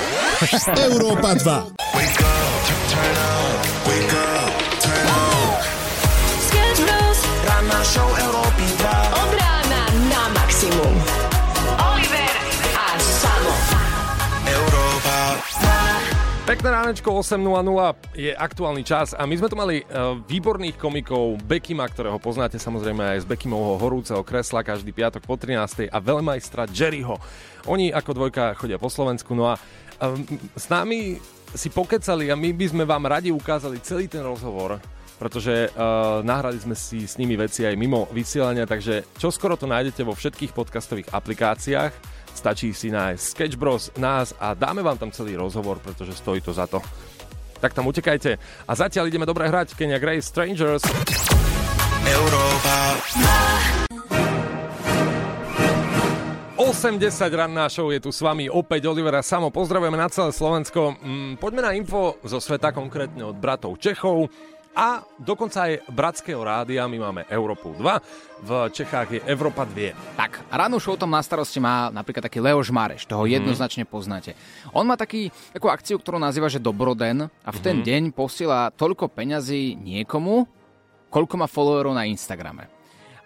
Európa 0.89 1.37
2. 1.37 2.40
show 7.91 8.07
Európy 8.07 8.65
2. 8.87 9.19
Od 9.19 9.31
rána 9.35 9.83
na 10.07 10.23
maximum. 10.31 10.95
Oliver 11.91 12.35
a 12.79 12.87
Samo. 13.03 13.55
Európa 14.47 15.19
Pekné 16.47 16.69
ránečko 16.71 17.11
8.00 17.19 18.15
je 18.15 18.31
aktuálny 18.31 18.87
čas 18.87 19.11
a 19.19 19.27
my 19.27 19.35
sme 19.35 19.51
tu 19.51 19.59
mali 19.59 19.83
uh, 19.83 20.15
výborných 20.23 20.79
komikov 20.79 21.43
Bekima, 21.43 21.83
ktorého 21.91 22.23
poznáte 22.23 22.63
samozrejme 22.63 23.19
aj 23.19 23.27
z 23.27 23.31
Bekimovho 23.31 23.75
horúceho 23.83 24.23
kresla 24.23 24.63
každý 24.63 24.95
piatok 24.95 25.27
po 25.27 25.35
13. 25.35 25.91
a 25.91 25.99
veľmajstra 25.99 26.71
Jerryho. 26.71 27.19
Oni 27.67 27.91
ako 27.91 28.11
dvojka 28.15 28.55
chodia 28.55 28.79
po 28.79 28.87
Slovensku, 28.87 29.35
no 29.35 29.51
a 29.51 29.59
uh, 29.59 30.15
s 30.55 30.71
nami 30.71 31.19
si 31.59 31.67
pokecali 31.75 32.31
a 32.31 32.39
my 32.39 32.55
by 32.55 32.67
sme 32.71 32.85
vám 32.87 33.03
radi 33.11 33.35
ukázali 33.35 33.83
celý 33.83 34.07
ten 34.07 34.23
rozhovor, 34.23 34.79
pretože 35.21 35.69
uh, 35.69 36.25
nahrali 36.25 36.57
sme 36.57 36.73
si 36.73 37.05
s 37.05 37.21
nimi 37.21 37.37
veci 37.37 37.69
aj 37.69 37.77
mimo 37.77 38.09
vysielania, 38.09 38.65
takže 38.65 39.05
čo 39.21 39.29
skoro 39.29 39.61
to 39.61 39.69
nájdete 39.69 40.01
vo 40.01 40.17
všetkých 40.17 40.57
podcastových 40.57 41.13
aplikáciách. 41.13 41.93
Stačí 42.33 42.73
si 42.73 42.89
nájsť 42.89 43.21
Sketch 43.21 43.57
Bros, 43.61 43.93
nás 44.01 44.33
a 44.41 44.57
dáme 44.57 44.81
vám 44.81 44.97
tam 44.97 45.13
celý 45.13 45.37
rozhovor, 45.37 45.77
pretože 45.85 46.17
stojí 46.17 46.41
to 46.41 46.57
za 46.57 46.65
to. 46.65 46.81
Tak 47.61 47.77
tam 47.77 47.85
utekajte. 47.93 48.41
A 48.65 48.73
zatiaľ 48.73 49.13
ideme 49.13 49.29
dobre 49.29 49.45
hrať 49.45 49.77
Kenya 49.77 50.01
Grace 50.01 50.33
Strangers. 50.33 50.81
Európa 52.09 52.77
80 56.57 56.97
ranná 57.35 57.69
show 57.69 57.93
je 57.93 58.01
tu 58.01 58.09
s 58.09 58.23
vami 58.23 58.49
opäť 58.49 58.89
Olivera 58.89 59.21
Samo. 59.27 59.53
Pozdravujeme 59.53 59.99
na 60.01 60.09
celé 60.09 60.31
Slovensko. 60.33 60.97
Mm, 61.03 61.37
poďme 61.37 61.67
na 61.67 61.73
info 61.77 62.17
zo 62.25 62.39
sveta, 62.41 62.73
konkrétne 62.73 63.27
od 63.27 63.37
bratov 63.37 63.77
Čechov 63.77 64.31
a 64.71 65.03
dokonca 65.19 65.67
aj 65.67 65.85
bratského 65.91 66.41
rádia. 66.41 66.87
My 66.87 66.99
máme 66.99 67.23
Európu 67.27 67.75
2, 67.75 68.01
v 68.41 68.51
Čechách 68.73 69.09
je 69.13 69.21
Európa 69.27 69.67
2. 69.67 70.17
Tak, 70.17 70.47
ráno 70.49 70.81
show 70.81 70.97
tam 70.97 71.13
na 71.13 71.21
starosti 71.21 71.61
má 71.61 71.93
napríklad 71.93 72.25
taký 72.25 72.41
Leoš 72.41 72.71
Mareš, 72.73 73.05
toho 73.05 73.27
Mhm. 73.27 73.33
jednoznačne 73.37 73.85
poznáte. 73.85 74.33
On 74.73 74.87
má 74.87 74.97
taký, 74.97 75.29
takú 75.53 75.69
akciu, 75.69 75.99
ktorú 76.01 76.17
nazýva, 76.17 76.49
že 76.49 76.63
Dobroden 76.63 77.29
a 77.29 77.51
v 77.53 77.59
ten 77.61 77.83
Mhm. 77.83 77.85
deň 77.85 78.03
posiela 78.15 78.71
toľko 78.73 79.11
peňazí 79.13 79.77
niekomu, 79.77 80.47
koľko 81.11 81.35
má 81.37 81.47
followerov 81.51 81.93
na 81.93 82.07
Instagrame. 82.07 82.80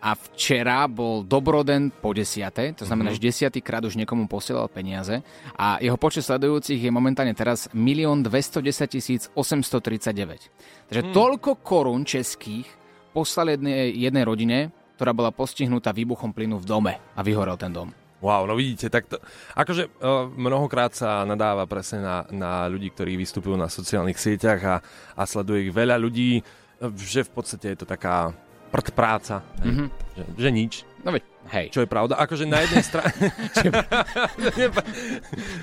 A 0.05 0.13
včera 0.13 0.85
bol 0.85 1.25
Dobroden 1.25 1.89
po 1.89 2.13
desiate, 2.13 2.77
to 2.77 2.85
znamená, 2.85 3.09
Mhm. 3.09 3.17
že 3.17 3.25
desiatý 3.25 3.65
krát 3.65 3.81
už 3.83 3.97
niekomu 3.97 4.29
posielal 4.29 4.69
peniaze 4.69 5.25
a 5.57 5.81
jeho 5.81 5.97
počet 5.97 6.29
sledujúcich 6.29 6.77
je 6.77 6.93
momentálne 6.93 7.33
teraz 7.33 7.73
1 7.73 8.21
210 8.21 9.33
839. 9.33 10.53
Takže 10.93 11.03
Hmm. 11.09 11.15
toľko 11.17 11.65
korún 11.65 12.05
českých 12.05 12.69
poslal 13.17 13.57
jednej, 13.57 13.97
jednej 13.97 14.25
rodine, 14.29 14.59
ktorá 14.95 15.17
bola 15.17 15.33
postihnutá 15.33 15.91
výbuchom 15.91 16.31
plynu 16.31 16.61
v 16.61 16.67
dome 16.69 16.95
a 17.17 17.21
vyhorel 17.25 17.57
ten 17.57 17.73
dom. 17.73 17.89
Wow, 18.21 18.45
no 18.45 18.57
vidíte, 18.57 18.89
tak 18.89 19.05
to, 19.05 19.21
akože 19.53 19.89
uh, 20.01 20.29
mnohokrát 20.29 20.93
sa 20.93 21.25
nadáva 21.25 21.65
presne 21.65 22.01
na, 22.01 22.17
na 22.29 22.53
ľudí, 22.69 22.89
ktorí 22.89 23.17
vystupujú 23.17 23.53
na 23.53 23.69
sociálnych 23.69 24.17
sieťach 24.17 24.61
a, 24.65 24.77
a 25.13 25.23
sleduje 25.25 25.69
ich 25.69 25.73
veľa 25.73 25.97
ľudí, 25.97 26.41
uh, 26.41 26.89
že 26.95 27.21
v 27.25 27.31
podstate 27.33 27.73
je 27.73 27.79
to 27.81 27.87
taká 27.87 28.33
prd 28.75 28.91
práca, 28.91 29.47
Mhm. 29.63 29.87
že, 30.19 30.23
že 30.35 30.49
nič. 30.51 30.73
No 31.05 31.13
veď, 31.13 31.23
hej. 31.53 31.67
Čo 31.71 31.85
je 31.85 31.89
pravda. 31.89 32.19
Akože 32.19 32.43
na 32.43 32.59
jednej 32.65 32.83
strane... 32.83 33.13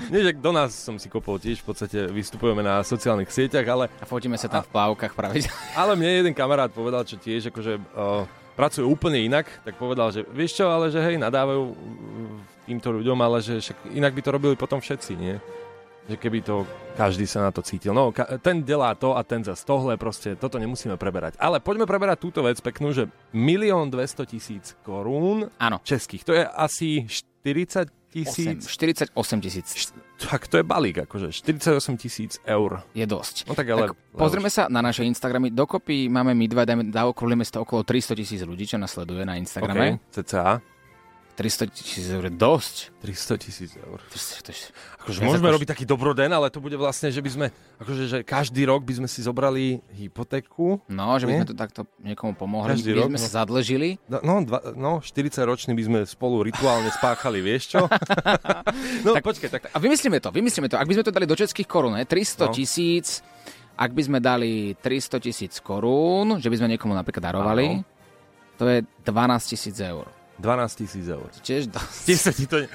Nie, 0.08 0.20
že 0.22 0.32
do 0.32 0.50
nás 0.50 0.72
som 0.72 0.96
si 0.96 1.08
kopol 1.08 1.36
tiež, 1.36 1.60
v 1.60 1.66
podstate 1.66 2.08
vystupujeme 2.08 2.62
na 2.62 2.80
sociálnych 2.80 3.28
sieťach, 3.28 3.66
ale... 3.66 3.84
A 3.98 4.04
fotíme 4.04 4.38
sa 4.38 4.48
tam 4.48 4.62
v 4.62 4.70
plávkach 4.70 5.12
pravidelne. 5.12 5.52
Ale 5.80 5.92
mne 5.92 6.24
jeden 6.24 6.32
kamarát 6.32 6.70
povedal, 6.70 7.02
čo 7.02 7.18
tiež 7.18 7.50
akože 7.50 7.72
uh, 7.74 8.24
pracuje 8.54 8.86
úplne 8.86 9.18
inak, 9.18 9.50
tak 9.60 9.76
povedal, 9.76 10.08
že 10.08 10.24
vieš 10.28 10.60
čo, 10.60 10.68
ale 10.68 10.88
že 10.88 11.00
hej, 11.00 11.16
nadávajú 11.16 11.72
týmto 12.62 12.92
ľuďom, 12.92 13.18
ale 13.18 13.40
že 13.40 13.58
však 13.58 13.92
inak 13.92 14.12
by 14.12 14.22
to 14.22 14.30
robili 14.30 14.54
potom 14.54 14.78
všetci, 14.78 15.12
nie? 15.16 15.36
Že 16.10 16.16
keby 16.18 16.38
to 16.42 16.66
každý 16.98 17.24
sa 17.24 17.46
na 17.46 17.50
to 17.54 17.62
cítil. 17.64 17.94
No, 17.96 18.12
ka- 18.12 18.36
ten 18.42 18.66
delá 18.66 18.92
to 18.98 19.16
a 19.16 19.22
ten 19.24 19.40
zas 19.46 19.64
tohle, 19.64 19.96
proste 19.96 20.34
toto 20.36 20.58
nemusíme 20.58 20.98
preberať. 21.00 21.38
Ale 21.40 21.62
poďme 21.62 21.88
preberať 21.88 22.20
túto 22.20 22.44
vec 22.44 22.58
peknú, 22.60 22.92
že 22.92 23.08
1 23.32 23.88
200 23.88 24.26
tisíc 24.26 24.74
korún 24.84 25.48
Áno. 25.56 25.78
českých. 25.86 26.22
To 26.26 26.32
je 26.36 26.44
asi 26.44 27.06
40 27.06 27.88
tisíc. 28.12 28.68
48 28.68 29.16
tisíc. 29.40 29.68
Tak 30.20 30.46
to 30.46 30.60
je 30.60 30.64
balík, 30.64 31.08
akože 31.08 31.32
48 31.32 31.96
tisíc 31.96 32.36
eur. 32.44 32.84
Je 32.92 33.08
dosť. 33.08 33.48
No 33.48 33.56
tak 33.56 33.72
ale... 33.72 33.90
Tak 33.90 33.96
pozrieme 34.12 34.52
sa 34.52 34.68
na 34.68 34.84
naše 34.84 35.02
Instagramy. 35.08 35.48
Dokopy 35.50 36.12
máme 36.12 36.36
my 36.36 36.46
dva, 36.46 36.68
dajme, 36.68 36.92
dá 36.92 37.08
okrúhlime 37.08 37.42
to 37.48 37.64
okolo 37.64 37.82
300 37.82 38.20
tisíc 38.20 38.40
ľudí, 38.44 38.68
čo 38.68 38.76
nás 38.76 38.92
sleduje 38.92 39.24
na 39.24 39.40
Instagrame. 39.40 39.98
Okay, 39.98 40.22
cca. 40.22 40.60
300 41.32 41.64
tisíc 41.72 42.06
eur 42.06 42.20
je 42.22 42.34
dosť. 42.34 42.74
300 43.00 43.40
tisíc 43.40 43.70
eur. 43.74 43.98
Akože 44.04 45.16
viac 45.16 45.26
môžeme 45.26 45.48
ako- 45.48 45.56
robiť 45.56 45.68
taký 45.68 45.84
dobroden, 45.84 46.28
ale 46.28 46.46
to 46.46 46.60
bude 46.60 46.76
vlastne, 46.76 47.08
že 47.08 47.18
by 47.18 47.30
sme, 47.30 47.46
akože, 47.80 48.04
že 48.04 48.18
každý 48.20 48.62
rok 48.64 48.84
by 48.84 49.00
sme 49.00 49.08
si 49.08 49.18
zobrali 49.18 49.80
hypotéku. 49.90 50.84
No, 50.86 51.16
že 51.16 51.24
by 51.24 51.32
Nie? 51.32 51.38
sme 51.40 51.48
to 51.48 51.56
takto 51.56 51.80
niekomu 51.98 52.36
pomohli. 52.36 52.70
Každý 52.70 52.92
by 52.92 52.98
rok, 52.98 53.08
sme 53.08 53.18
no. 53.18 53.24
sa 53.24 53.32
zadlžili. 53.42 53.96
No, 54.06 54.18
no, 54.20 54.34
dva, 54.42 54.60
no 54.72 55.00
40 55.00 55.42
ročný 55.42 55.72
by 55.72 55.82
sme 55.82 55.98
spolu 56.04 56.44
rituálne 56.44 56.92
spáchali, 56.92 57.40
vieš 57.40 57.72
čo? 57.72 57.88
no 59.04 59.16
tak, 59.16 59.24
počkaj, 59.24 59.48
tak 59.50 59.62
A 59.68 59.78
vymyslíme 59.78 60.20
to, 60.20 60.28
vymyslíme 60.28 60.68
to. 60.68 60.76
Ak 60.76 60.84
by 60.84 60.94
sme 60.94 61.04
to 61.04 61.10
dali 61.10 61.24
do 61.24 61.34
českých 61.34 61.66
korún, 61.66 61.96
ne? 61.96 62.04
300 62.04 62.44
No. 62.44 62.52
tisíc, 62.52 63.24
ak 63.74 63.90
by 63.90 64.02
sme 64.04 64.18
dali 64.20 64.76
300 64.76 65.16
tisíc 65.18 65.56
korún, 65.58 66.36
že 66.36 66.46
by 66.46 66.56
sme 66.56 66.68
niekomu 66.70 66.92
napríklad 66.92 67.24
darovali, 67.24 67.80
Áno. 67.80 67.88
to 68.54 68.68
je 68.68 68.78
12 69.02 69.10
tisíc 69.48 69.74
eur. 69.76 70.06
12 70.42 70.74
tisíc 70.76 71.06
eur. 71.06 71.30
Tiež 71.38 71.70
dosť. 71.72 71.98
Tiež 72.04 72.18
sa 72.20 72.32
ti 72.34 72.44
to... 72.44 72.66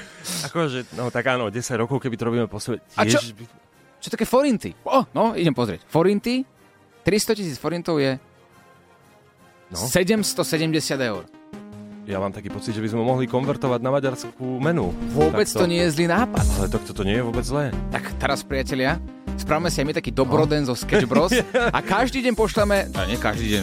Akože, 0.45 0.87
no 0.95 1.11
tak 1.11 1.27
áno, 1.27 1.51
10 1.51 1.59
rokov, 1.77 1.99
keby 1.99 2.15
to 2.15 2.23
robíme 2.25 2.47
po 2.47 2.57
svete, 2.57 2.81
A 2.95 3.03
čo- 3.03 3.19
tiež... 3.19 3.35
by- 3.35 3.51
Čo 3.97 4.07
také 4.09 4.23
forinty? 4.23 4.71
O, 4.81 5.03
no, 5.09 5.33
idem 5.33 5.51
pozrieť. 5.51 5.83
Forinty, 5.85 6.47
300 7.01 7.35
tisíc 7.35 7.57
forintov 7.57 7.97
je 7.97 8.15
No. 9.67 9.83
770 9.83 10.31
eur. 11.03 11.27
Ja 12.07 12.23
mám 12.23 12.31
taký 12.31 12.47
pocit, 12.47 12.71
že 12.71 12.79
by 12.79 12.87
sme 12.87 13.03
mohli 13.03 13.27
konvertovať 13.27 13.83
na 13.83 13.91
maďarskú 13.91 14.63
menu. 14.63 14.95
Vôbec 15.11 15.43
Takto. 15.43 15.59
to 15.59 15.67
nie 15.67 15.83
je 15.83 15.91
zlý 15.91 16.07
nápad. 16.07 16.45
Ale 16.55 16.67
to, 16.71 16.79
to 16.79 17.03
nie 17.03 17.19
je 17.19 17.23
vôbec 17.25 17.43
zlé. 17.43 17.75
Tak 17.91 18.15
teraz, 18.15 18.47
priatelia, 18.47 18.95
spravme 19.37 19.69
si 19.69 19.79
aj 19.79 19.85
my 19.85 19.93
taký 19.95 20.11
dobroden 20.11 20.65
zo 20.65 20.73
Sketch 20.73 21.07
Bros. 21.11 21.31
a 21.53 21.79
každý 21.95 22.25
deň 22.25 22.33
pošleme, 22.33 22.89
no 22.91 23.01
nie 23.05 23.15
každý 23.15 23.47
deň, 23.53 23.61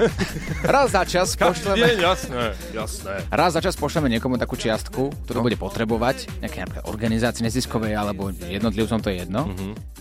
raz 0.74 0.90
za 0.92 1.02
čas 1.04 1.36
Každý 1.36 1.68
pošleme, 1.68 1.86
deň, 1.86 1.98
jasné, 2.00 2.42
jasné. 2.72 3.14
raz 3.28 3.54
za 3.54 3.60
čas 3.60 3.76
pošleme 3.76 4.08
niekomu 4.10 4.40
takú 4.40 4.56
čiastku, 4.56 5.12
ktorú 5.28 5.38
bude 5.44 5.56
potrebovať, 5.56 6.40
nejaké 6.40 6.64
napríklad 6.64 6.88
organizácii 6.88 7.44
neziskovej 7.44 7.92
alebo 7.94 8.32
jednotlivcom, 8.32 8.98
to 8.98 9.12
je 9.12 9.22
jedno. 9.22 9.52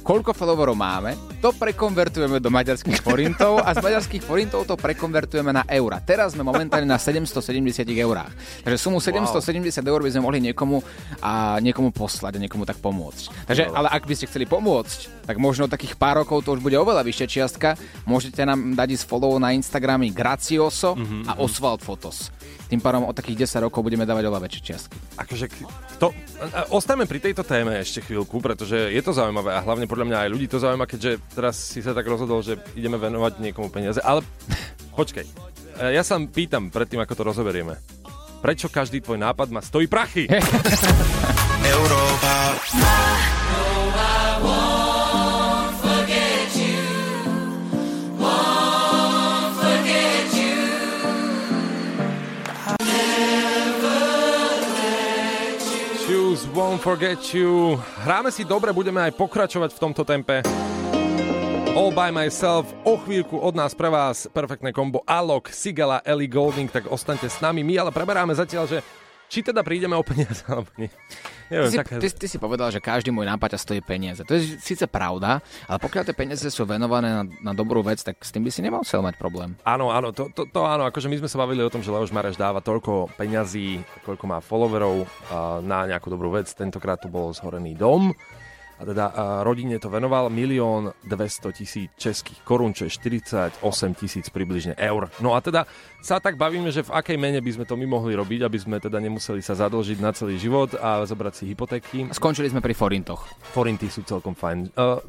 Koľko 0.06 0.38
followerov 0.38 0.78
máme, 0.78 1.18
to 1.42 1.50
prekonvertujeme 1.50 2.38
do 2.38 2.54
maďarských 2.54 3.02
forintov 3.02 3.58
a 3.58 3.74
z 3.74 3.82
maďarských 3.82 4.22
forintov 4.22 4.70
to 4.70 4.78
prekonvertujeme 4.78 5.50
na 5.50 5.66
eura. 5.66 5.98
Teraz 5.98 6.38
sme 6.38 6.46
momentálne 6.46 6.86
na 6.86 7.02
770 7.02 7.90
eurách. 7.90 8.30
Takže 8.62 8.78
sumu 8.78 9.02
770 9.02 9.82
eur 9.82 10.00
by 10.06 10.10
sme 10.14 10.22
mohli 10.22 10.40
niekomu 10.46 10.78
a 11.26 11.58
niekomu 11.58 11.90
poslať 11.90 12.38
a 12.38 12.44
niekomu 12.46 12.70
tak 12.70 12.78
pomôcť. 12.78 13.50
Takže, 13.50 13.66
ale 13.74 13.90
ak 13.90 14.06
by 14.06 14.14
ste 14.14 14.30
chceli 14.30 14.46
pomôcť, 14.46 14.85
tak 15.26 15.42
možno 15.42 15.66
takých 15.66 15.98
pár 15.98 16.22
rokov 16.22 16.46
to 16.46 16.54
už 16.54 16.62
bude 16.62 16.78
oveľa 16.78 17.02
vyššia 17.02 17.28
čiastka. 17.28 17.70
Môžete 18.06 18.46
nám 18.46 18.78
dať 18.78 19.00
z 19.00 19.04
follow 19.04 19.36
na 19.42 19.52
Instagramy 19.54 20.14
Gracioso 20.14 20.94
Mhm, 20.96 21.28
a 21.30 21.42
Oswald 21.42 21.82
Fotos. 21.82 22.30
Tým 22.66 22.82
pádom 22.82 23.06
o 23.06 23.14
takých 23.14 23.46
10 23.46 23.66
rokov 23.70 23.86
budeme 23.86 24.10
dávať 24.10 24.26
oveľa 24.26 24.46
väčšie 24.50 24.62
čiastky. 24.62 24.96
Akože 25.22 25.46
to, 26.02 26.10
ostaňme 26.74 27.06
pri 27.06 27.20
tejto 27.22 27.46
téme 27.46 27.78
ešte 27.78 28.02
chvíľku, 28.02 28.42
pretože 28.42 28.90
je 28.90 29.02
to 29.06 29.14
zaujímavé 29.14 29.54
a 29.54 29.62
hlavne 29.62 29.86
podľa 29.86 30.06
mňa 30.10 30.18
aj 30.26 30.30
ľudí 30.34 30.48
to 30.50 30.58
zaujíma, 30.58 30.90
keďže 30.90 31.12
teraz 31.38 31.56
si 31.58 31.80
sa 31.86 31.94
tak 31.94 32.10
rozhodol, 32.10 32.42
že 32.42 32.58
ideme 32.74 32.98
venovať 32.98 33.38
niekomu 33.42 33.70
peniaze. 33.70 34.02
Ale 34.02 34.26
počkaj, 35.00 35.56
E, 35.76 35.92
ja 35.92 36.04
sa 36.08 36.16
pýtam 36.20 36.72
predtým, 36.72 37.04
ako 37.04 37.14
to 37.16 37.24
rozoberieme. 37.28 37.76
Prečo 38.40 38.72
každý 38.72 39.02
tvoj 39.02 39.20
nápad 39.20 39.52
má 39.52 39.60
stojí 39.60 39.90
prachy? 39.90 40.30
Európa 41.76 42.36
Won't 56.66 56.82
Forget 56.82 57.22
You. 57.30 57.78
Hráme 58.02 58.34
si 58.34 58.42
dobre, 58.42 58.74
budeme 58.74 58.98
aj 58.98 59.14
pokračovať 59.14 59.78
v 59.78 59.82
tomto 59.86 60.02
tempe. 60.02 60.42
All 61.78 61.94
by 61.94 62.10
myself, 62.10 62.66
o 62.82 62.98
chvíľku 62.98 63.38
od 63.38 63.54
nás 63.54 63.78
pre 63.78 63.86
vás 63.86 64.26
perfektné 64.34 64.74
kombo 64.74 65.06
Alok, 65.06 65.54
Sigala, 65.54 66.02
Ellie 66.02 66.26
Golding, 66.26 66.66
tak 66.66 66.90
ostaňte 66.90 67.30
s 67.30 67.38
nami. 67.38 67.62
My 67.62 67.86
ale 67.86 67.94
preberáme 67.94 68.34
zatiaľ, 68.34 68.66
že 68.66 68.82
či 69.30 69.42
teda 69.42 69.62
prídeme 69.66 69.98
o 69.98 70.04
peniaze, 70.06 70.46
alebo 70.52 70.70
nie. 70.78 70.90
Neviem, 71.46 71.70
Ty 71.70 71.74
si, 71.74 71.78
taká... 71.78 71.94
ty, 72.02 72.08
ty 72.10 72.28
si 72.30 72.38
povedal, 72.42 72.74
že 72.74 72.82
každý 72.82 73.14
môj 73.14 73.30
nápad 73.30 73.58
stojí 73.62 73.78
peniaze. 73.82 74.26
To 74.26 74.34
je 74.34 74.58
síce 74.58 74.86
pravda, 74.90 75.46
ale 75.70 75.78
pokiaľ 75.78 76.04
tie 76.10 76.16
peniaze 76.18 76.48
sú 76.50 76.66
venované 76.66 77.22
na, 77.22 77.24
na 77.24 77.54
dobrú 77.54 77.86
vec, 77.86 78.02
tak 78.02 78.18
s 78.18 78.34
tým 78.34 78.42
by 78.42 78.50
si 78.50 78.66
nemusel 78.66 79.06
mať 79.06 79.16
problém. 79.22 79.54
Áno, 79.62 79.94
áno, 79.94 80.10
to, 80.10 80.34
to, 80.34 80.50
to 80.50 80.62
áno, 80.66 80.90
akože 80.90 81.06
my 81.06 81.22
sme 81.22 81.30
sa 81.30 81.38
bavili 81.38 81.62
o 81.62 81.70
tom, 81.70 81.86
že 81.86 81.94
Leoš 81.94 82.10
Mareš 82.10 82.42
dáva 82.42 82.66
toľko 82.66 83.14
peňazí, 83.14 83.78
koľko 84.02 84.26
má 84.26 84.42
followerov 84.42 85.06
a 85.30 85.62
na 85.62 85.86
nejakú 85.86 86.10
dobrú 86.10 86.34
vec. 86.34 86.50
Tentokrát 86.50 86.98
tu 86.98 87.08
bol 87.14 87.30
zhorený 87.30 87.78
dom 87.78 88.10
a 88.76 88.84
teda 88.84 89.06
rodine 89.48 89.80
to 89.80 89.88
venoval 89.88 90.28
milión 90.28 90.92
200 91.08 91.58
tisíc 91.58 91.90
českých 91.96 92.44
korún, 92.44 92.76
čo 92.76 92.88
je 92.88 92.92
48 92.92 93.64
tisíc 93.96 94.28
približne 94.28 94.76
eur. 94.76 95.08
No 95.24 95.32
a 95.36 95.40
teda 95.40 95.64
sa 96.06 96.22
tak 96.22 96.38
bavíme, 96.38 96.70
že 96.70 96.86
v 96.86 96.94
akej 96.94 97.18
mene 97.18 97.42
by 97.42 97.52
sme 97.56 97.66
to 97.66 97.74
my 97.74 97.90
mohli 97.90 98.14
robiť, 98.14 98.46
aby 98.46 98.58
sme 98.62 98.78
teda 98.78 99.02
nemuseli 99.02 99.42
sa 99.42 99.58
zadlžiť 99.58 99.98
na 100.04 100.14
celý 100.14 100.38
život 100.38 100.78
a 100.78 101.02
zobrať 101.08 101.34
si 101.34 101.44
hypotéky. 101.50 102.14
Skončili 102.14 102.52
sme 102.52 102.62
pri 102.62 102.78
forintoch. 102.78 103.26
Forinty 103.56 103.90
sú 103.90 104.06
celkom 104.06 104.38
fajn. 104.38 104.76
Uh, 104.78 105.02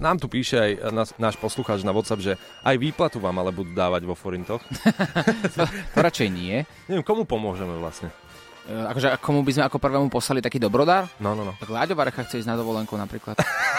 nám 0.00 0.16
tu 0.16 0.32
píše 0.32 0.56
aj 0.56 0.72
nás, 0.94 1.08
náš 1.20 1.36
poslucháč 1.36 1.84
na 1.84 1.92
WhatsApp, 1.92 2.24
že 2.24 2.32
aj 2.64 2.76
výplatu 2.80 3.20
vám 3.20 3.36
ale 3.36 3.52
budú 3.52 3.76
dávať 3.76 4.08
vo 4.08 4.16
forintoch. 4.16 4.64
to, 5.52 5.62
to 5.94 5.98
radšej 5.98 6.28
nie. 6.32 6.64
Neviem, 6.88 7.04
komu 7.04 7.28
pomôžeme 7.28 7.76
vlastne. 7.76 8.08
E, 8.70 8.86
akože 8.86 9.18
komu 9.18 9.42
by 9.42 9.50
sme 9.50 9.64
ako 9.66 9.82
prvému 9.82 10.06
poslali 10.06 10.38
taký 10.38 10.62
dobrodár? 10.62 11.10
No, 11.18 11.34
no, 11.34 11.42
no. 11.42 11.58
Tak 11.58 11.66
Láďo 11.66 11.98
Varecha 11.98 12.22
chce 12.22 12.38
ísť 12.38 12.54
na 12.54 12.54
dovolenku 12.54 12.94
napríklad. 12.94 13.34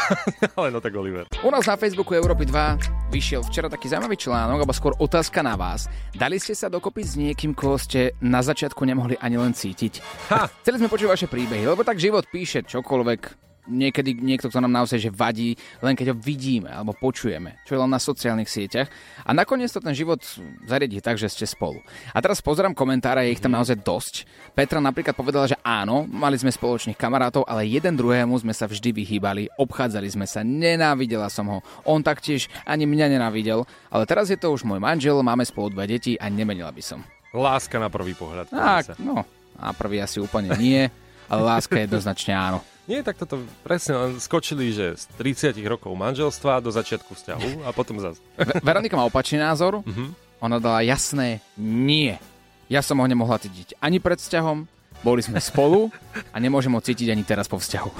Ale 0.59 0.67
no 0.67 0.83
tak 0.83 0.91
Oliver. 0.91 1.31
U 1.39 1.47
nás 1.47 1.63
na 1.63 1.79
Facebooku 1.79 2.11
Európy 2.11 2.43
2 2.43 3.07
vyšiel 3.07 3.39
včera 3.47 3.71
taký 3.71 3.87
zaujímavý 3.87 4.19
článok, 4.19 4.67
alebo 4.67 4.75
skôr 4.75 4.91
otázka 4.99 5.39
na 5.39 5.55
vás. 5.55 5.87
Dali 6.11 6.43
ste 6.43 6.51
sa 6.51 6.67
dokopy 6.67 7.07
s 7.07 7.15
niekým, 7.15 7.55
koho 7.55 7.79
ste 7.79 8.11
na 8.19 8.43
začiatku 8.43 8.83
nemohli 8.83 9.15
ani 9.23 9.39
len 9.39 9.55
cítiť? 9.55 10.27
Ha. 10.35 10.51
Chceli 10.59 10.83
sme 10.83 10.91
počuť 10.91 11.07
vaše 11.07 11.27
príbehy, 11.31 11.63
lebo 11.63 11.87
tak 11.87 11.95
život 11.95 12.27
píše 12.27 12.67
čokoľvek, 12.67 13.50
niekedy 13.69 14.17
niekto, 14.17 14.49
kto 14.49 14.63
nám 14.63 14.73
naozaj 14.73 14.97
že 14.97 15.11
vadí, 15.13 15.53
len 15.81 15.93
keď 15.93 16.13
ho 16.13 16.17
vidíme 16.17 16.69
alebo 16.69 16.97
počujeme, 16.97 17.61
čo 17.65 17.77
je 17.77 17.81
len 17.81 17.91
na 17.91 18.01
sociálnych 18.01 18.49
sieťach. 18.49 18.89
A 19.25 19.31
nakoniec 19.35 19.69
to 19.69 19.83
ten 19.83 19.93
život 19.93 20.21
zariadí 20.65 21.01
tak, 21.01 21.21
že 21.21 21.29
ste 21.29 21.45
spolu. 21.45 21.81
A 22.13 22.17
teraz 22.21 22.41
pozerám 22.41 22.73
komentáre, 22.73 23.27
je 23.27 23.35
ich 23.37 23.43
tam 23.43 23.53
naozaj 23.53 23.81
dosť. 23.81 24.25
Petra 24.57 24.81
napríklad 24.81 25.13
povedala, 25.13 25.45
že 25.49 25.57
áno, 25.61 26.05
mali 26.09 26.37
sme 26.37 26.49
spoločných 26.53 26.97
kamarátov, 26.97 27.45
ale 27.45 27.69
jeden 27.69 27.93
druhému 27.97 28.33
sme 28.41 28.53
sa 28.55 28.65
vždy 28.65 28.91
vyhýbali, 28.95 29.51
obchádzali 29.57 30.07
sme 30.09 30.25
sa, 30.25 30.41
nenávidela 30.41 31.29
som 31.29 31.47
ho. 31.47 31.59
On 31.85 32.01
taktiež 32.01 32.49
ani 32.65 32.89
mňa 32.89 33.17
nenávidel, 33.17 33.63
ale 33.89 34.03
teraz 34.09 34.29
je 34.33 34.37
to 34.37 34.51
už 34.53 34.65
môj 34.65 34.81
manžel, 34.81 35.21
máme 35.21 35.45
spolu 35.45 35.73
dve 35.73 35.97
deti 35.97 36.17
a 36.17 36.27
nemenila 36.27 36.73
by 36.73 36.83
som. 36.83 36.99
Láska 37.31 37.79
na 37.79 37.87
prvý 37.87 38.11
pohľad. 38.11 38.51
Tak, 38.51 38.99
no, 38.99 39.23
na 39.55 39.71
prvý 39.71 40.03
asi 40.03 40.19
úplne 40.19 40.51
nie, 40.59 40.83
ale 41.31 41.41
láska 41.47 41.79
jednoznačne 41.79 42.35
áno. 42.35 42.59
Nie, 42.91 43.07
tak 43.07 43.15
toto 43.15 43.39
presne 43.63 43.95
len 43.95 44.11
skočili, 44.19 44.75
že 44.75 44.99
z 44.99 45.07
30 45.15 45.55
rokov 45.63 45.95
manželstva 45.95 46.59
do 46.59 46.75
začiatku 46.75 47.15
vzťahu 47.15 47.63
a 47.63 47.71
potom 47.71 48.03
zase. 48.03 48.19
Veronika 48.59 48.99
má 48.99 49.07
opačný 49.07 49.39
názor. 49.39 49.79
Uh-huh. 49.79 50.11
Ona 50.43 50.59
dala 50.59 50.83
jasné 50.83 51.39
nie. 51.55 52.19
Ja 52.67 52.83
som 52.83 52.99
ho 52.99 53.07
nemohla 53.07 53.39
cítiť 53.39 53.79
ani 53.79 54.03
pred 54.03 54.19
vzťahom, 54.19 54.67
boli 55.07 55.23
sme 55.23 55.39
spolu 55.39 55.87
a 56.35 56.37
nemôžem 56.43 56.75
ho 56.75 56.83
cítiť 56.83 57.15
ani 57.15 57.23
teraz 57.23 57.47
po 57.47 57.63
vzťahu. 57.63 57.91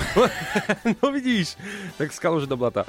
no 0.99 1.05
vidíš, 1.15 1.55
tak 1.95 2.11
skalo, 2.11 2.43
že 2.43 2.51
do 2.51 2.59
blata. 2.59 2.83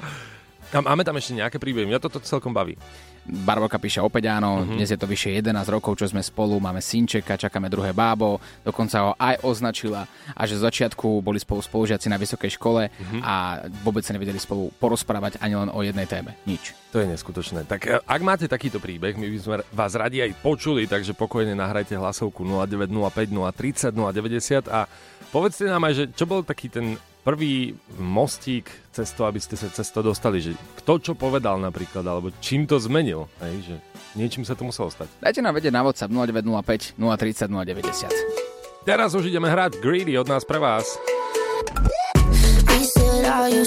A 0.71 0.79
máme 0.79 1.03
tam 1.03 1.19
ešte 1.19 1.35
nejaké 1.35 1.59
príbehy, 1.59 1.89
mňa 1.89 1.99
toto 1.99 2.23
celkom 2.23 2.55
baví. 2.55 2.79
Barboka 3.23 3.79
píše 3.79 4.03
opäť 4.03 4.35
áno, 4.35 4.63
uh-huh. 4.63 4.75
dnes 4.75 4.91
je 4.91 4.99
to 4.99 5.07
vyše 5.07 5.31
11 5.31 5.55
rokov, 5.71 5.95
čo 5.95 6.11
sme 6.11 6.19
spolu, 6.19 6.59
máme 6.59 6.83
synčeka, 6.83 7.39
čakáme 7.39 7.71
druhé 7.71 7.95
bábo, 7.95 8.35
dokonca 8.67 8.97
ho 8.99 9.11
aj 9.15 9.39
označila 9.47 10.03
a 10.35 10.41
že 10.43 10.59
z 10.59 10.67
začiatku 10.67 11.23
boli 11.23 11.39
spolu 11.39 11.63
spolužiaci 11.63 12.11
na 12.11 12.19
vysokej 12.19 12.59
škole 12.59 12.91
uh-huh. 12.91 13.21
a 13.23 13.63
vôbec 13.79 14.03
sa 14.03 14.11
nevedeli 14.11 14.35
spolu 14.35 14.75
porozprávať 14.75 15.39
ani 15.39 15.55
len 15.55 15.71
o 15.71 15.79
jednej 15.79 16.03
téme. 16.03 16.35
Nič. 16.43 16.75
To 16.91 16.99
je 16.99 17.07
neskutočné. 17.07 17.63
Tak 17.63 17.81
e, 17.87 17.95
ak 18.03 18.21
máte 18.27 18.51
takýto 18.51 18.83
príbeh, 18.83 19.15
my 19.15 19.31
by 19.31 19.39
sme 19.39 19.55
vás 19.71 19.95
radi 19.95 20.19
aj 20.19 20.43
počuli, 20.43 20.83
takže 20.83 21.15
pokojne 21.15 21.55
nahrajte 21.55 21.95
hlasovku 21.95 22.43
0905 22.43 23.31
030 23.31 23.95
090 23.95 24.67
a 24.67 24.83
povedzte 25.31 25.71
nám 25.71 25.87
aj, 25.87 25.93
že 25.95 26.03
čo 26.11 26.27
bol 26.27 26.43
taký 26.43 26.67
ten 26.67 26.99
prvý 27.23 27.79
mostík 27.97 28.67
cez 28.91 29.09
to, 29.15 29.23
aby 29.23 29.39
ste 29.39 29.55
sa 29.55 29.71
cez 29.71 29.87
to 29.89 30.03
dostali, 30.03 30.43
že 30.43 30.53
kto 30.83 30.99
čo 30.99 31.13
povedal 31.15 31.57
napríklad, 31.57 32.03
alebo 32.03 32.29
čím 32.43 32.67
to 32.67 32.77
zmenil, 32.77 33.31
hej, 33.39 33.55
že 33.63 33.75
niečím 34.19 34.43
sa 34.43 34.53
to 34.53 34.67
muselo 34.67 34.91
stať. 34.91 35.07
Dajte 35.23 35.39
nám 35.39 35.55
vedieť 35.55 35.73
na 35.73 35.81
WhatsApp 35.87 36.11
0905 36.11 36.99
030 36.99 37.47
090. 37.49 38.43
Teraz 38.83 39.15
už 39.15 39.31
ideme 39.31 39.47
hrať 39.47 39.79
Greedy 39.79 40.19
od 40.19 40.27
nás 40.27 40.43
pre 40.43 40.59
vás. 40.59 40.83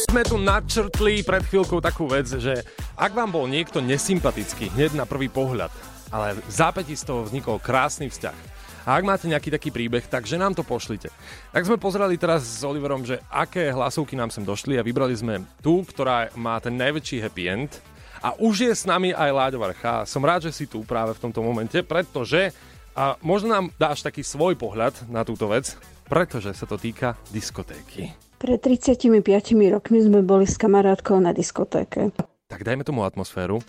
Sme 0.06 0.22
tu 0.22 0.36
načrtli 0.36 1.24
pred 1.24 1.40
chvíľkou 1.48 1.80
takú 1.80 2.04
vec, 2.04 2.28
že 2.28 2.60
ak 2.94 3.16
vám 3.16 3.32
bol 3.32 3.48
niekto 3.48 3.80
nesympatický 3.80 4.76
hneď 4.76 4.92
na 4.92 5.08
prvý 5.08 5.32
pohľad, 5.32 5.72
ale 6.12 6.36
v 6.36 6.52
zápäti 6.52 6.92
z 6.92 7.08
toho 7.08 7.24
vznikol 7.24 7.56
krásny 7.58 8.12
vzťah, 8.12 8.55
a 8.86 8.94
ak 8.94 9.02
máte 9.02 9.26
nejaký 9.26 9.50
taký 9.50 9.74
príbeh, 9.74 10.06
takže 10.06 10.38
nám 10.38 10.54
to 10.54 10.62
pošlite. 10.62 11.10
Tak 11.50 11.66
sme 11.66 11.74
pozerali 11.74 12.14
teraz 12.14 12.46
s 12.46 12.62
Oliverom, 12.62 13.02
že 13.02 13.18
aké 13.26 13.74
hlasovky 13.74 14.14
nám 14.14 14.30
sem 14.30 14.46
došli 14.46 14.78
a 14.78 14.86
vybrali 14.86 15.18
sme 15.18 15.42
tú, 15.58 15.82
ktorá 15.82 16.30
má 16.38 16.62
ten 16.62 16.78
najväčší 16.78 17.18
happy 17.18 17.44
end. 17.50 17.82
A 18.22 18.38
už 18.38 18.70
je 18.70 18.72
s 18.72 18.86
nami 18.86 19.10
aj 19.10 19.30
Láďo 19.34 19.58
Varcha. 19.58 20.06
Som 20.06 20.22
rád, 20.22 20.48
že 20.48 20.54
si 20.54 20.64
tu 20.70 20.86
práve 20.86 21.18
v 21.18 21.22
tomto 21.26 21.42
momente, 21.42 21.82
pretože 21.82 22.54
a 22.96 23.12
možno 23.20 23.52
nám 23.52 23.68
dáš 23.76 24.00
taký 24.00 24.24
svoj 24.24 24.56
pohľad 24.56 25.04
na 25.12 25.20
túto 25.20 25.52
vec, 25.52 25.76
pretože 26.08 26.56
sa 26.56 26.64
to 26.64 26.80
týka 26.80 27.12
diskotéky. 27.28 28.16
Pred 28.40 28.56
35 28.56 29.20
rokmi 29.68 29.98
sme 30.00 30.24
boli 30.24 30.48
s 30.48 30.56
kamarátkou 30.56 31.20
na 31.20 31.36
diskotéke. 31.36 32.08
Tak 32.48 32.64
dajme 32.64 32.88
tomu 32.88 33.04
atmosféru. 33.04 33.60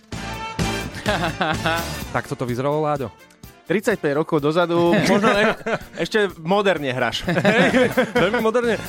tak 2.16 2.24
toto 2.32 2.48
vyzeralo, 2.48 2.80
Láďo? 2.80 3.12
35 3.68 4.00
rokov 4.16 4.40
dozadu, 4.40 4.96
možno 5.12 5.30
ne, 5.36 5.54
ešte 6.00 6.32
moderne 6.40 6.96
hráš. 6.96 7.28
Veľmi 8.16 8.40
moderne. 8.40 8.80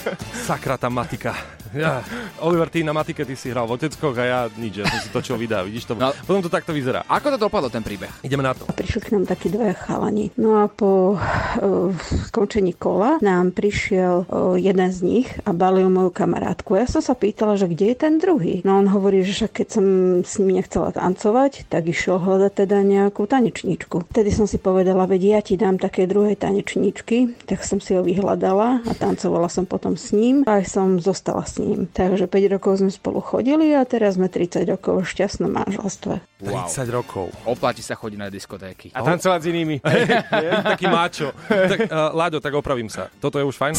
Sakra 0.46 0.78
tá 0.78 0.86
matika. 0.86 1.34
Ja, 1.76 2.00
Oliver, 2.40 2.72
ty 2.72 2.80
na 2.80 2.96
matike 2.96 3.24
ty 3.24 3.36
si 3.36 3.52
hral 3.52 3.68
v 3.68 3.76
oteckoch 3.76 4.16
a 4.16 4.24
ja 4.24 4.40
nič, 4.48 4.80
ja 4.80 4.84
som 4.88 4.98
si 5.02 5.08
točil 5.12 5.36
videa, 5.36 5.60
vidíš 5.60 5.90
to? 5.90 5.92
No. 5.98 6.14
Potom 6.24 6.40
to 6.40 6.48
takto 6.48 6.72
vyzerá. 6.72 7.04
Ako 7.04 7.34
to 7.34 7.38
dopadlo 7.38 7.68
ten 7.68 7.84
príbeh? 7.84 8.08
Ideme 8.24 8.40
na 8.40 8.56
to. 8.56 8.64
Prišli 8.72 9.00
k 9.04 9.08
nám 9.12 9.28
takí 9.28 9.52
dvaja 9.52 9.76
chalani. 9.76 10.32
No 10.40 10.64
a 10.64 10.70
po 10.70 11.18
uh, 11.18 11.92
skončení 12.30 12.72
kola 12.72 13.20
nám 13.20 13.52
prišiel 13.52 14.24
uh, 14.24 14.56
jeden 14.56 14.88
z 14.88 14.98
nich 15.04 15.28
a 15.44 15.52
balil 15.52 15.92
moju 15.92 16.14
kamarátku. 16.14 16.78
Ja 16.78 16.88
som 16.88 17.04
sa 17.04 17.12
pýtala, 17.12 17.60
že 17.60 17.68
kde 17.68 17.92
je 17.92 17.96
ten 17.98 18.16
druhý. 18.16 18.64
No 18.64 18.80
on 18.80 18.88
hovorí, 18.88 19.26
že 19.26 19.44
však 19.44 19.52
keď 19.64 19.68
som 19.68 19.84
s 20.24 20.40
ním 20.40 20.62
nechcela 20.62 20.94
tancovať, 20.94 21.68
tak 21.68 21.90
išiel 21.90 22.16
hľadať 22.22 22.52
teda 22.64 22.80
nejakú 22.80 23.28
tanečníčku. 23.28 24.08
Vtedy 24.08 24.30
som 24.32 24.48
si 24.48 24.56
povedala, 24.56 25.04
veď 25.04 25.22
ja 25.36 25.40
ti 25.44 25.60
dám 25.60 25.76
také 25.76 26.08
druhé 26.08 26.38
tanečníčky, 26.38 27.36
tak 27.44 27.66
som 27.66 27.82
si 27.82 27.92
ho 27.92 28.00
vyhľadala 28.00 28.86
a 28.86 28.92
tancovala 28.96 29.50
som 29.50 29.68
potom 29.68 29.98
s 29.98 30.14
ním 30.14 30.46
a 30.46 30.62
aj 30.62 30.64
som 30.70 30.88
zostala 31.02 31.44
s 31.44 31.57
ním. 31.58 31.90
Takže 31.90 32.30
5 32.30 32.54
rokov 32.54 32.80
sme 32.80 32.90
spolu 32.90 33.18
chodili 33.20 33.74
a 33.74 33.82
teraz 33.84 34.14
sme 34.16 34.30
30 34.30 34.64
rokov 34.66 35.04
v 35.04 35.06
šťastnom 35.06 35.50
manželstve. 35.50 36.14
Wow. 36.46 36.70
30 36.70 36.88
rokov. 36.90 37.26
Oplatí 37.44 37.82
sa 37.82 37.98
chodiť 37.98 38.18
na 38.18 38.28
diskotéky. 38.30 38.94
A 38.94 39.02
tancovať 39.02 39.40
s 39.42 39.46
inými. 39.50 39.76
Taký 40.72 40.86
máčo. 40.86 41.34
tak, 41.48 41.90
uh, 41.90 42.14
Láďo, 42.14 42.38
tak 42.38 42.54
opravím 42.54 42.88
sa. 42.88 43.10
Toto 43.18 43.42
je 43.42 43.44
už 43.44 43.58
fajn? 43.58 43.74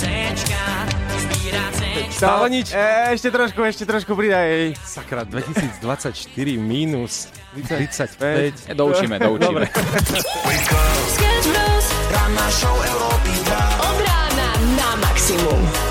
Stále 2.10 2.46
nič? 2.52 2.76
E, 2.76 3.15
ešte 3.15 3.32
trošku, 3.32 3.63
ešte 3.63 3.84
trošku 3.88 4.12
pridaj. 4.12 4.76
Sakra, 4.84 5.24
2024 5.24 5.80
minus 6.60 7.32
35. 7.56 8.70
Ja, 8.70 8.76
doučíme, 8.76 9.15
doučíme. 9.20 9.63
Ranná 12.12 12.48
show 12.52 12.76
Európy 12.76 13.34
2. 15.80 15.88